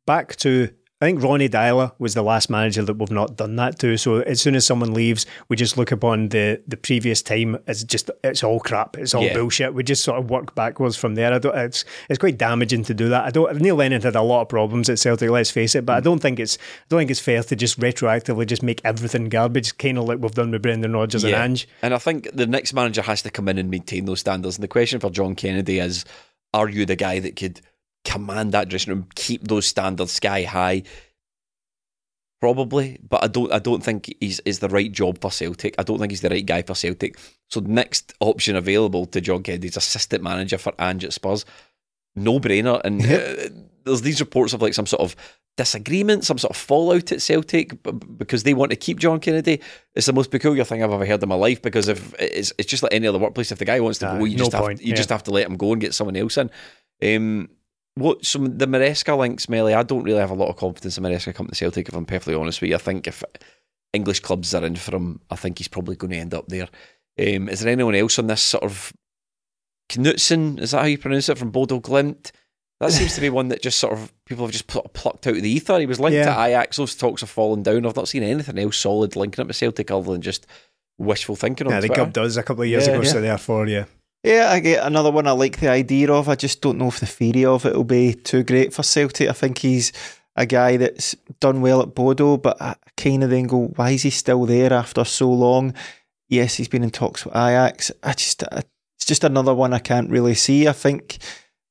[0.10, 0.70] back to.
[1.02, 3.96] I think Ronny Deila was the last manager that we've not done that to.
[3.96, 7.86] So as soon as someone leaves, we just look upon the the previous time as
[7.86, 9.34] just it's all crap, it's all Yeah.
[9.34, 9.74] bullshit.
[9.74, 11.32] We just sort of work backwards from there.
[11.34, 11.56] I don't.
[11.58, 13.24] It's it's quite damaging to do that.
[13.24, 13.62] I don't.
[13.62, 15.30] Neil Lennon had a lot of problems at Celtic.
[15.30, 17.80] Let's face it, but I don't think it's I don't think it's fair to just
[17.80, 21.66] retroactively just make everything garbage, kind of like we've done with Brendan Rodgers and Ange.
[21.82, 24.58] And I think the next manager has to come in and maintain those standards.
[24.58, 26.04] And the question for John Kennedy is
[26.54, 27.62] are you the guy that could
[28.06, 30.84] command that dressing room, keep those standards sky high?
[32.42, 33.52] Probably, but I don't.
[33.52, 35.76] I don't think he's is the right job for Celtic.
[35.78, 37.20] I don't think he's the right guy for Celtic.
[37.50, 41.44] So the next option available to John Kennedy is assistant manager for Ange at Spurs.
[42.16, 42.80] No brainer.
[42.86, 45.18] And uh, there's these reports of like some sort of
[45.58, 49.60] disagreement, some sort of fallout at Celtic b- because they want to keep John Kennedy.
[49.94, 52.70] It's the most peculiar thing I've ever heard in my life because if it's it's
[52.70, 53.52] just like any other workplace.
[53.52, 54.96] If the guy wants to go, you no just have you yeah.
[54.96, 56.50] just have to let him go and get someone else in.
[57.04, 57.50] Um,
[57.96, 59.74] what some the Maresca links, Melly?
[59.74, 61.90] I don't really have a lot of confidence in Maresca coming to Celtic.
[61.90, 63.24] If I'm perfectly honest with you, I think if
[63.94, 66.68] English clubs are in for him, I think he's probably going to end up there.
[67.20, 68.94] Um, is there anyone else on this sort of
[69.90, 70.60] Knutsen?
[70.60, 72.32] Is that how you pronounce it from Bodo Glimt?
[72.80, 75.36] That seems to be one that just sort of people have just pl- plucked out
[75.36, 75.80] of the ether.
[75.80, 76.34] He was linked Yeah.
[76.34, 76.78] to Ajax.
[76.78, 77.86] Those talks have fallen down.
[77.86, 80.48] I've not seen anything else solid linking up with Celtic other than just
[80.98, 82.02] wishful thinking on Yeah, the Twitter.
[82.04, 82.94] club does a couple of years Yeah.
[82.94, 83.12] ago, Yeah.
[83.12, 83.86] so therefore, yeah.
[84.24, 86.28] Yeah, I get another one I like the idea of.
[86.28, 89.30] I just don't know if the theory of it will be too great for Celtic.
[89.30, 89.94] I think he's
[90.36, 94.04] a guy that's done well at Bodo, but I kind of then go, why is
[94.04, 95.74] he still there after so long?
[96.28, 97.92] Yes, he's been in talks with Ajax.
[98.04, 98.64] I just, I,
[98.98, 100.68] it's just another one I can't really see.
[100.68, 101.20] I think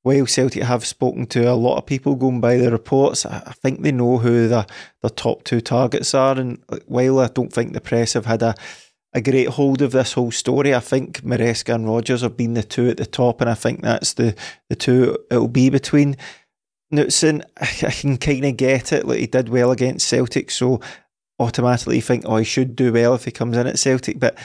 [0.03, 3.53] while Celtic have spoken to a lot of people going by the reports, I, I
[3.53, 4.67] think they know who the,
[5.03, 6.39] the top two targets are.
[6.39, 8.55] And while I don't think the press have had a
[9.15, 10.75] a great hold of this whole story.
[10.75, 13.83] I think Maresca and Rodgers have been the two at the top, and I think
[13.83, 14.35] that's the,
[14.69, 16.17] the two it'll be between.
[16.93, 19.07] Knutsen, I can kind of get it.
[19.07, 20.81] Like he did well against Celtic, so
[21.39, 24.19] automatically think, oh, he should do well if he comes in at Celtic.
[24.19, 24.37] But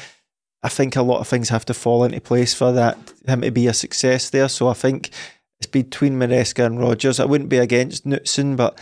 [0.62, 3.52] I think a lot of things have to fall into place for that him to
[3.52, 4.50] be a success there.
[4.50, 5.10] So I think
[5.60, 7.20] it's between Maresca and Rodgers.
[7.20, 8.80] I wouldn't be against Knutsen, but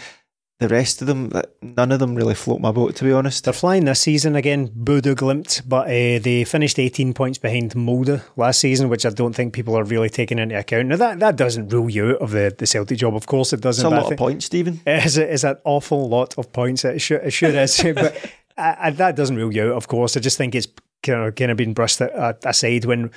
[0.62, 1.32] the rest of them,
[1.64, 3.46] none of them really float my boat, to be honest.
[3.46, 8.22] They're flying this season again, Bodo Glimt, but uh, they finished 18 points behind Molde
[8.36, 10.90] last season, which I don't think people are really taking into account.
[10.90, 13.62] Now, that, that doesn't rule you out of the, the Celtic job, of course it
[13.62, 13.84] doesn't.
[13.84, 14.80] It's a lot of points, Stephen.
[14.86, 16.86] It is, a, it's an awful lot of points.
[16.86, 17.82] It sure, it sure is.
[17.96, 20.16] but I, I, that doesn't rule you out, of course.
[20.16, 20.68] I just think it's
[21.02, 23.10] kind of kind of been brushed aside when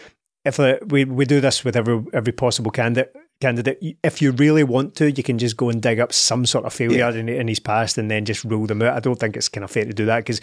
[0.46, 3.98] if uh, we we do this with every every possible candidate candidate.
[4.02, 6.72] If you really want to, you can just go and dig up some sort of
[6.72, 7.20] failure yeah.
[7.20, 8.96] in, in his past and then just rule them out.
[8.96, 10.40] I don't think it's kind of fair to do that because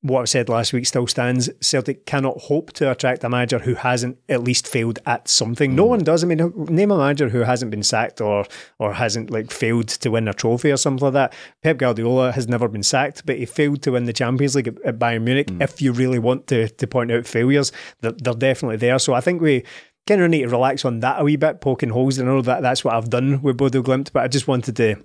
[0.00, 1.50] what I said last week still stands.
[1.60, 5.72] Celtic cannot hope to attract a manager who hasn't at least failed at something.
[5.72, 5.74] Mm.
[5.74, 6.22] No one does.
[6.22, 8.46] I mean, name a manager who hasn't been sacked or
[8.78, 11.34] or hasn't like failed to win a trophy or something like that.
[11.62, 14.80] Pep Guardiola has never been sacked, but he failed to win the Champions League at,
[14.82, 15.48] at Bayern Munich.
[15.48, 15.62] Mm.
[15.62, 19.00] If you really want to to point out failures, they're, they're definitely there.
[19.00, 19.64] So I think we
[20.08, 22.18] kind of need to relax on that a wee bit, poking holes.
[22.18, 24.96] I know that that's what I've done with Bodo Glimt, but I just wanted to.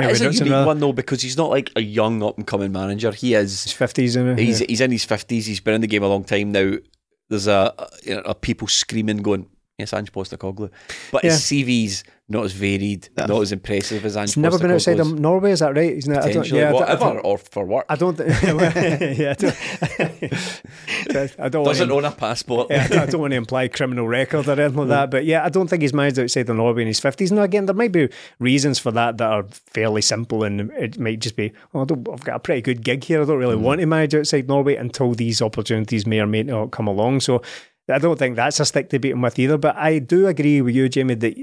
[0.00, 3.12] It's a unique one though because he's not like a young up and coming manager.
[3.12, 4.14] He is his fifties.
[4.14, 4.66] He's yeah.
[4.68, 5.46] he's in his fifties.
[5.46, 6.74] He's been in the game a long time now.
[7.28, 9.48] There's a, a, you know, a people screaming, going,
[9.78, 10.70] "Yes, Ange Postecoglou,"
[11.10, 14.30] but his CV's not as varied, not as impressive as Ange.
[14.30, 15.94] He's never been outside of Norway, is that right?
[15.94, 16.24] He's not.
[16.24, 17.86] I don't, yeah, whatever, I don't, or for work.
[17.88, 18.18] I don't.
[18.18, 19.56] yeah, I don't.
[21.38, 22.68] I don't Doesn't own a passport.
[22.70, 25.10] Yeah, I don't want to imply criminal record or anything like that.
[25.10, 27.30] But yeah, I don't think he's managed outside of Norway in his fifties.
[27.30, 28.08] Now again, there might be
[28.38, 32.24] reasons for that that are fairly simple, and it might just be, oh, I have
[32.24, 33.22] got a pretty good gig here.
[33.22, 33.62] I don't really mm.
[33.62, 37.20] want to manage outside Norway until these opportunities may or may not come along.
[37.20, 37.42] So.
[37.88, 40.60] I don't think that's a stick to beat him with either, but I do agree
[40.60, 41.36] with you, Jamie, that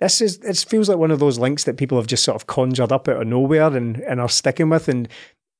[0.00, 2.46] this is it feels like one of those links that people have just sort of
[2.46, 5.08] conjured up out of nowhere and, and are sticking with and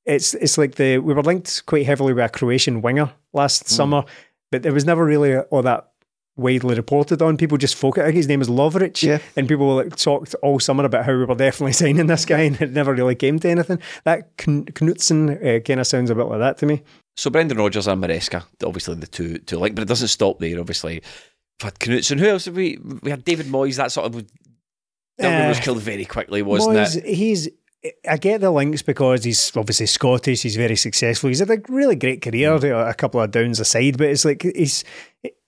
[0.04, 3.68] it's it's like the we were linked quite heavily with a Croatian winger last mm.
[3.68, 4.04] summer,
[4.50, 5.88] but there was never really all that
[6.36, 7.36] widely reported on.
[7.36, 8.02] People just focus.
[8.02, 9.18] I think his name is Lovric, yeah.
[9.36, 12.60] and people like talked all summer about how we were definitely signing this guy, and
[12.60, 13.78] it never really came to anything.
[14.04, 16.82] That Knutsen uh, kind of sounds a bit like that to me.
[17.16, 20.58] So Brendan Rodgers and Maresca, obviously the two two link, but it doesn't stop there.
[20.58, 21.02] Obviously,
[21.62, 22.18] we had Knutsen.
[22.18, 22.46] Who else?
[22.46, 23.76] Have we we had David Moyes.
[23.76, 24.26] That sort of
[25.18, 27.04] that uh, was killed very quickly, wasn't Moyes, it?
[27.04, 27.48] He's.
[28.08, 30.42] I get the links because he's obviously Scottish.
[30.42, 31.28] He's very successful.
[31.28, 32.56] He's had a really great career.
[32.56, 32.88] Mm.
[32.88, 34.84] A couple of downs aside, but it's like he's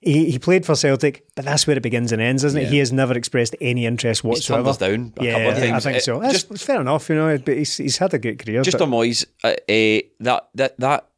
[0.00, 2.66] he, he played for Celtic, but that's where it begins and ends, isn't yeah.
[2.66, 2.70] it?
[2.72, 4.70] He has never expressed any interest whatsoever.
[4.70, 5.86] He's down a yeah, couple of times.
[5.86, 6.18] I think so.
[6.18, 7.38] That's just, fair enough, you know.
[7.38, 8.62] But he's he's had a great career.
[8.62, 8.84] Just but.
[8.84, 11.08] on Moyes, uh, uh, that that that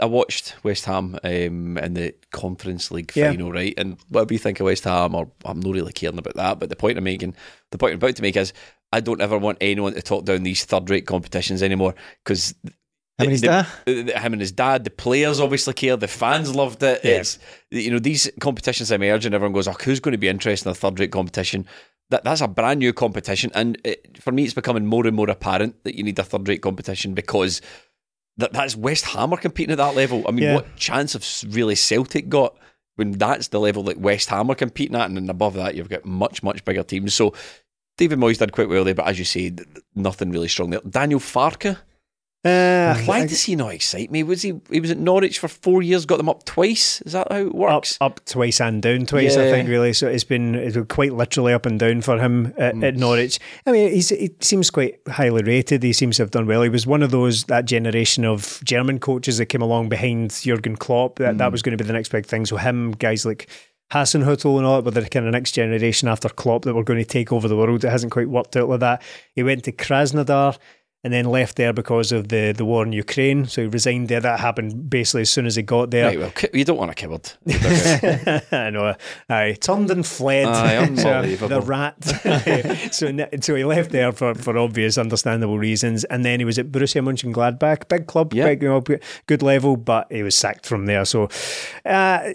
[0.00, 3.30] I watched West Ham um, in the Conference League yeah.
[3.30, 3.74] final, right?
[3.76, 6.58] And whatever you think of West Ham, or I'm not really caring about that.
[6.58, 7.34] But the point I'm making,
[7.70, 8.52] the point I'm about to make is,
[8.92, 12.74] I don't ever want anyone to talk down these third-rate competitions anymore because him
[13.18, 13.66] and his dad.
[13.86, 14.84] Him and his dad.
[14.84, 15.96] The players obviously care.
[15.96, 17.00] The fans loved it.
[17.04, 17.12] Yeah.
[17.12, 17.38] It's
[17.70, 20.72] you know these competitions emerge, and everyone goes, "Oh, who's going to be interested in
[20.72, 21.66] a third-rate competition?"
[22.10, 25.30] That that's a brand new competition, and it, for me, it's becoming more and more
[25.30, 27.60] apparent that you need a third-rate competition because
[28.38, 30.24] that that's West Ham are competing at that level.
[30.26, 30.54] I mean, yeah.
[30.54, 31.24] what chance of
[31.54, 32.56] really Celtic got
[32.96, 35.88] when that's the level that West Ham are competing at, and then above that you've
[35.88, 37.14] got much much bigger teams.
[37.14, 37.34] So
[37.98, 39.54] David Moyes did quite well there, but as you say,
[39.94, 40.80] nothing really strong there.
[40.88, 41.78] Daniel Farke
[42.44, 44.24] uh, Why I, does he not excite me?
[44.24, 44.60] Was he?
[44.68, 47.00] He was at Norwich for four years, got them up twice.
[47.02, 47.96] Is that how it works?
[48.00, 49.36] Up, up twice and down twice.
[49.36, 49.42] Yeah.
[49.42, 49.92] I think really.
[49.92, 52.84] So it's been, it's been quite literally up and down for him at, mm.
[52.84, 53.38] at Norwich.
[53.64, 55.84] I mean, he's, he seems quite highly rated.
[55.84, 56.62] He seems to have done well.
[56.62, 60.74] He was one of those that generation of German coaches that came along behind Jurgen
[60.74, 61.20] Klopp.
[61.20, 61.38] That mm.
[61.38, 62.44] that was going to be the next big thing.
[62.46, 63.48] So him, guys like
[63.92, 66.98] Hasenhüttl and all that were the kind of next generation after Klopp that were going
[66.98, 67.84] to take over the world.
[67.84, 69.02] It hasn't quite worked out like that.
[69.34, 70.58] He went to Krasnodar
[71.04, 73.46] and then left there because of the, the war in Ukraine.
[73.46, 74.20] So he resigned there.
[74.20, 76.06] That happened basically as soon as he got there.
[76.06, 77.32] Right, well, you don't want a coward.
[78.52, 78.94] I know.
[79.28, 80.46] I turned and fled.
[80.46, 81.48] Aye, unbelievable.
[81.60, 82.02] the rat.
[82.92, 86.04] so, so he left there for, for obvious, understandable reasons.
[86.04, 88.44] And then he was at Borussia Mönchengladbach, big club, yeah.
[88.44, 88.82] big, you know,
[89.26, 91.04] good level, but he was sacked from there.
[91.04, 91.28] So,
[91.84, 92.32] uh,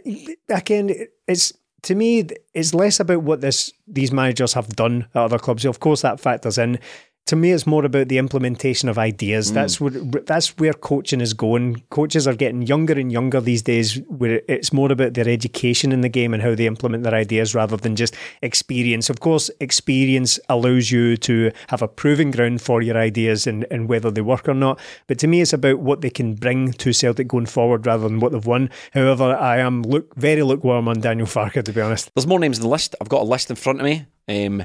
[0.50, 1.54] again, it's
[1.84, 5.64] to me, it's less about what this these managers have done at other clubs.
[5.64, 6.80] Of course, that factors in
[7.28, 9.52] to me, it's more about the implementation of ideas.
[9.52, 9.54] Mm.
[9.54, 11.84] That's what that's where coaching is going.
[11.90, 14.00] Coaches are getting younger and younger these days.
[14.08, 17.54] Where it's more about their education in the game and how they implement their ideas
[17.54, 19.10] rather than just experience.
[19.10, 23.90] Of course, experience allows you to have a proving ground for your ideas and, and
[23.90, 24.80] whether they work or not.
[25.08, 28.20] But to me, it's about what they can bring to Celtic going forward rather than
[28.20, 28.70] what they've won.
[28.94, 32.10] However, I am look very lukewarm on Daniel Farke to be honest.
[32.16, 32.96] There's more names in the list.
[33.02, 34.06] I've got a list in front of me.
[34.30, 34.64] Um,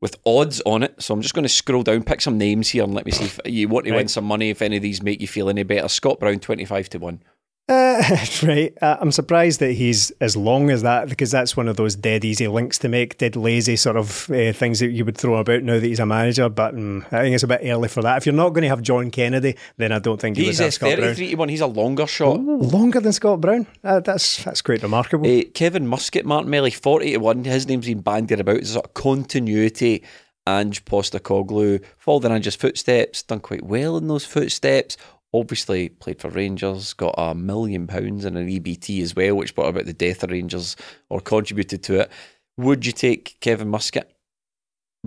[0.00, 1.00] with odds on it.
[1.02, 3.24] So I'm just going to scroll down, pick some names here, and let me see
[3.24, 3.98] if you want to right.
[3.98, 4.50] win some money.
[4.50, 7.22] If any of these make you feel any better, Scott Brown twenty five to one.
[7.68, 8.02] Uh,
[8.42, 8.76] right.
[8.80, 12.24] Uh, I'm surprised that he's as long as that because that's one of those dead
[12.24, 15.62] easy links to make, dead lazy sort of uh, things that you would throw about
[15.62, 16.48] now that he's a manager.
[16.48, 18.16] But um, I think it's a bit early for that.
[18.16, 20.96] If you're not going to have John Kennedy, then I don't think he's a Scott
[20.96, 21.48] 33 to 1.
[21.50, 22.38] He's a longer shot.
[22.38, 23.66] Ooh, longer than Scott Brown?
[23.84, 25.26] Uh, that's that's quite remarkable.
[25.26, 27.44] Uh, Kevin Muscat, Martin Melly, 40 to 1.
[27.44, 28.54] His name's been bandied about.
[28.54, 30.02] There's a sort of continuity
[30.48, 34.96] Ange Postecoglou followed in Ange's footsteps, done quite well in those footsteps.
[35.34, 39.68] Obviously played for Rangers, got a million pounds and an EBT as well, which brought
[39.68, 40.76] about the death of Rangers
[41.10, 42.10] or contributed to it.
[42.56, 44.10] Would you take Kevin Muscat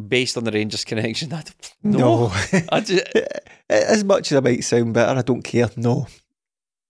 [0.08, 1.34] based on the Rangers connection?
[1.34, 2.32] I don't- No.
[2.72, 3.00] I ju-
[3.70, 5.70] as much as I might sound better, I don't care.
[5.76, 6.08] No.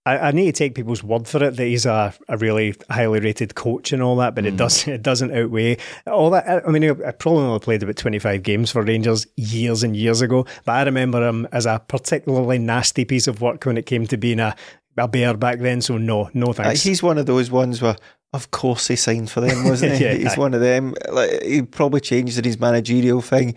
[0.04, 3.20] I, I need to take people's word for it that he's a, a really highly
[3.20, 5.76] rated coach and all that, but it does it doesn't outweigh
[6.06, 6.48] all that.
[6.48, 9.96] I, I mean, I probably only played about twenty five games for Rangers years and
[9.96, 13.86] years ago, but I remember him as a particularly nasty piece of work when it
[13.86, 14.56] came to being a,
[14.96, 15.80] a bear back then.
[15.80, 16.82] So no, no Uh, thanks.
[16.82, 17.96] he's one of those ones where,
[18.32, 20.04] of course, he signed for them, wasn't he?
[20.04, 20.14] Yeah.
[20.14, 20.94] He's one of them.
[21.12, 23.54] Like he probably changed in his managerial thing.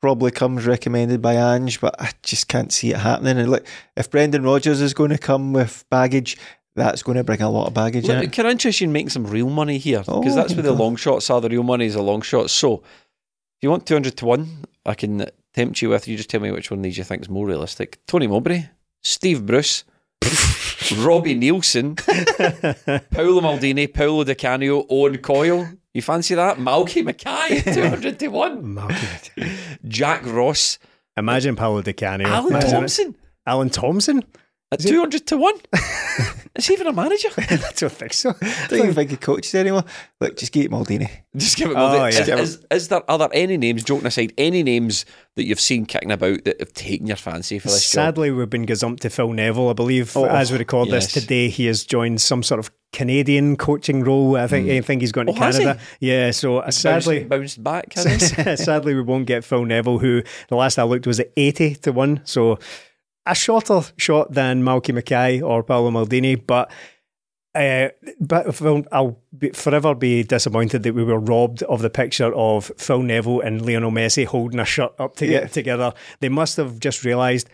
[0.00, 3.38] Probably comes recommended by Ange, but I just can't see it happening.
[3.38, 6.36] And like, if Brendan Rodgers is going to come with baggage,
[6.76, 8.06] that's going to bring a lot of baggage.
[8.06, 8.32] Look, it.
[8.32, 9.98] can I interest you in making some real money here?
[9.98, 11.40] Because Oh, that's where the long shots are.
[11.40, 12.50] The real money is a long shot.
[12.50, 16.40] So, if you want 200 to 1, I can tempt you with, you just tell
[16.40, 17.98] me which one of these you think is more realistic.
[18.06, 18.68] Tony Mowbray,
[19.02, 19.82] Steve Bruce,
[20.96, 21.96] Robbie Neilson,
[23.10, 25.68] Paolo Maldini, Paolo Di Canio, Owen Coyle.
[25.98, 26.58] You fancy that?
[26.58, 28.72] Malky Mackay, 200 to 1.
[28.74, 29.50] Malcolm.
[29.88, 30.78] Jack Ross,
[31.16, 32.28] Imagine Paolo Di Canio.
[32.28, 32.72] Alan Imagine it.
[32.72, 34.22] Thompson Alan Thompson?
[34.70, 35.54] At 200 to 1.
[36.56, 37.28] is he even a manager?
[37.38, 38.34] I don't think so.
[38.40, 39.84] I don't even think he coaches anymore.
[40.20, 41.10] Look, just give it Maldini.
[41.36, 41.76] Just give it.
[41.76, 42.20] Oh, Well, yeah.
[42.20, 43.82] is, is, is there are there any names?
[43.84, 45.04] Joking aside, any names
[45.36, 47.92] that you've seen kicking about that have taken your fancy for this job?
[48.14, 49.70] Sadly, we've been gazumped to Phil Neville.
[49.70, 51.12] I believe Oh, as we record yes.
[51.12, 54.36] this today, he has joined some sort of Canadian coaching role.
[54.36, 55.36] I think I think he's going to Oh?
[55.36, 55.78] Canada.
[56.00, 57.24] Yeah, so uh, sadly.
[57.24, 58.56] bounced, bounced back.
[58.58, 61.92] Sadly, we won't get Phil Neville, who the last I looked was at 80 to
[61.92, 62.22] 1.
[62.24, 62.58] So
[63.28, 66.40] a shorter shot than Malky Mackay or Paolo Maldini.
[66.44, 66.70] But
[67.54, 67.88] uh,
[68.20, 72.70] but Phil, I'll be, forever be disappointed that we were robbed of the picture of
[72.76, 75.40] Phil Neville and Lionel Messi holding a shirt up to Yeah.
[75.40, 75.92] get together.
[76.20, 77.48] They must have just realised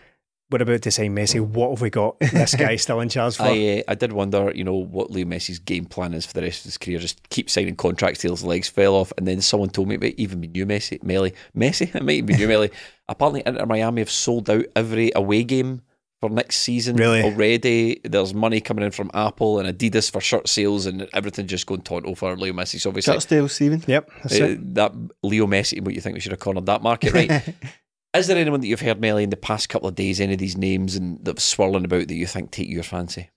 [0.51, 1.41] we're about to sign Messi.
[1.41, 3.43] What have we got this guy still in charge for?
[3.43, 6.43] I, uh, I did wonder, you know, what Leo Messi's game plan is for the
[6.43, 6.99] rest of his career.
[6.99, 9.11] Just keep signing contracts till his legs fell off.
[9.17, 11.33] And then someone told me it might even be new Messi, Melly.
[11.57, 11.87] Messi?
[11.95, 12.69] It might even be new Melly.
[13.07, 15.81] Apparently, Inter Miami have sold out every away game
[16.21, 17.21] for next season Really?
[17.23, 18.01] already.
[18.03, 21.81] There's money coming in from Apple and Adidas for shirt sales and everything just going
[21.81, 22.79] tonto for Leo Messi.
[22.79, 23.83] So obviously, Sharpsdale, Stephen.
[23.85, 24.75] Yep, that's uh, it.
[24.75, 24.93] that
[25.23, 27.55] Leo Messi, what you think we should have cornered that market, right?
[28.15, 30.39] Is there anyone that you've heard, Melly, in the past couple of days, any of
[30.39, 33.29] these names and that swirling about that you think take your fancy?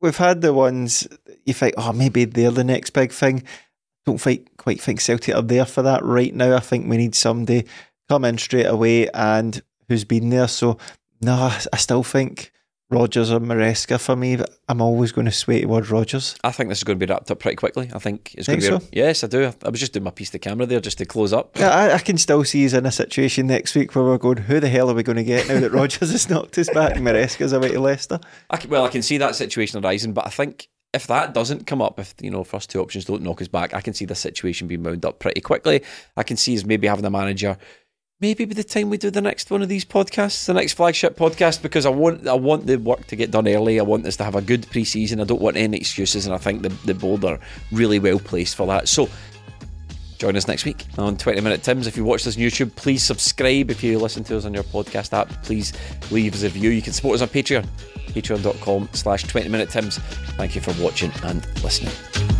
[0.00, 3.44] We've had the ones that you think, oh, maybe they're the next big thing.
[4.06, 6.56] Don't think, quite think Celtic are there for that right now.
[6.56, 7.66] I think we need somebody
[8.10, 10.48] come in straight away and who's been there.
[10.48, 10.78] So,
[11.22, 12.50] no, I- I still think
[12.90, 16.34] Rodgers or Maresca for me, but I'm always going to sway towards Rodgers.
[16.42, 17.88] I think this is going to be wrapped up pretty quickly.
[17.94, 18.90] I think it's Think going to so?
[18.90, 18.96] be.
[18.98, 19.52] Yes, I do.
[19.64, 21.56] I was just doing my piece to camera there just to close up.
[21.56, 24.38] Yeah, I, I can still see us in a situation next week where we're going,
[24.38, 26.96] who the hell are we going to get now that Rodgers has knocked us back
[26.96, 28.18] and Maresca's away to Leicester?
[28.50, 31.68] I can, well, I can see that situation arising, but I think if that doesn't
[31.68, 34.04] come up, if you know, first two options don't knock us back, I can see
[34.06, 35.82] the situation being wound up pretty quickly.
[36.16, 37.56] I can see us maybe having a manager.
[38.20, 41.16] Maybe by the time we do the next one of these podcasts, the next flagship
[41.16, 43.80] podcast, because I want I want the work to get done early.
[43.80, 45.20] I want us to have a good pre-season.
[45.20, 47.38] I don't want any excuses, and I think the the board are
[47.72, 48.88] really well placed for that.
[48.88, 49.08] So
[50.20, 51.86] Join us next week on 20 Minute Tims.
[51.86, 53.70] If you watch this on YouTube, please subscribe.
[53.70, 55.72] If you listen to us on your podcast app, please
[56.10, 56.68] leave us a review.
[56.68, 57.66] You can support us on Patreon,
[58.08, 59.96] patreon.com slash 20 Minute Tims.
[60.36, 62.39] Thank you for watching and listening.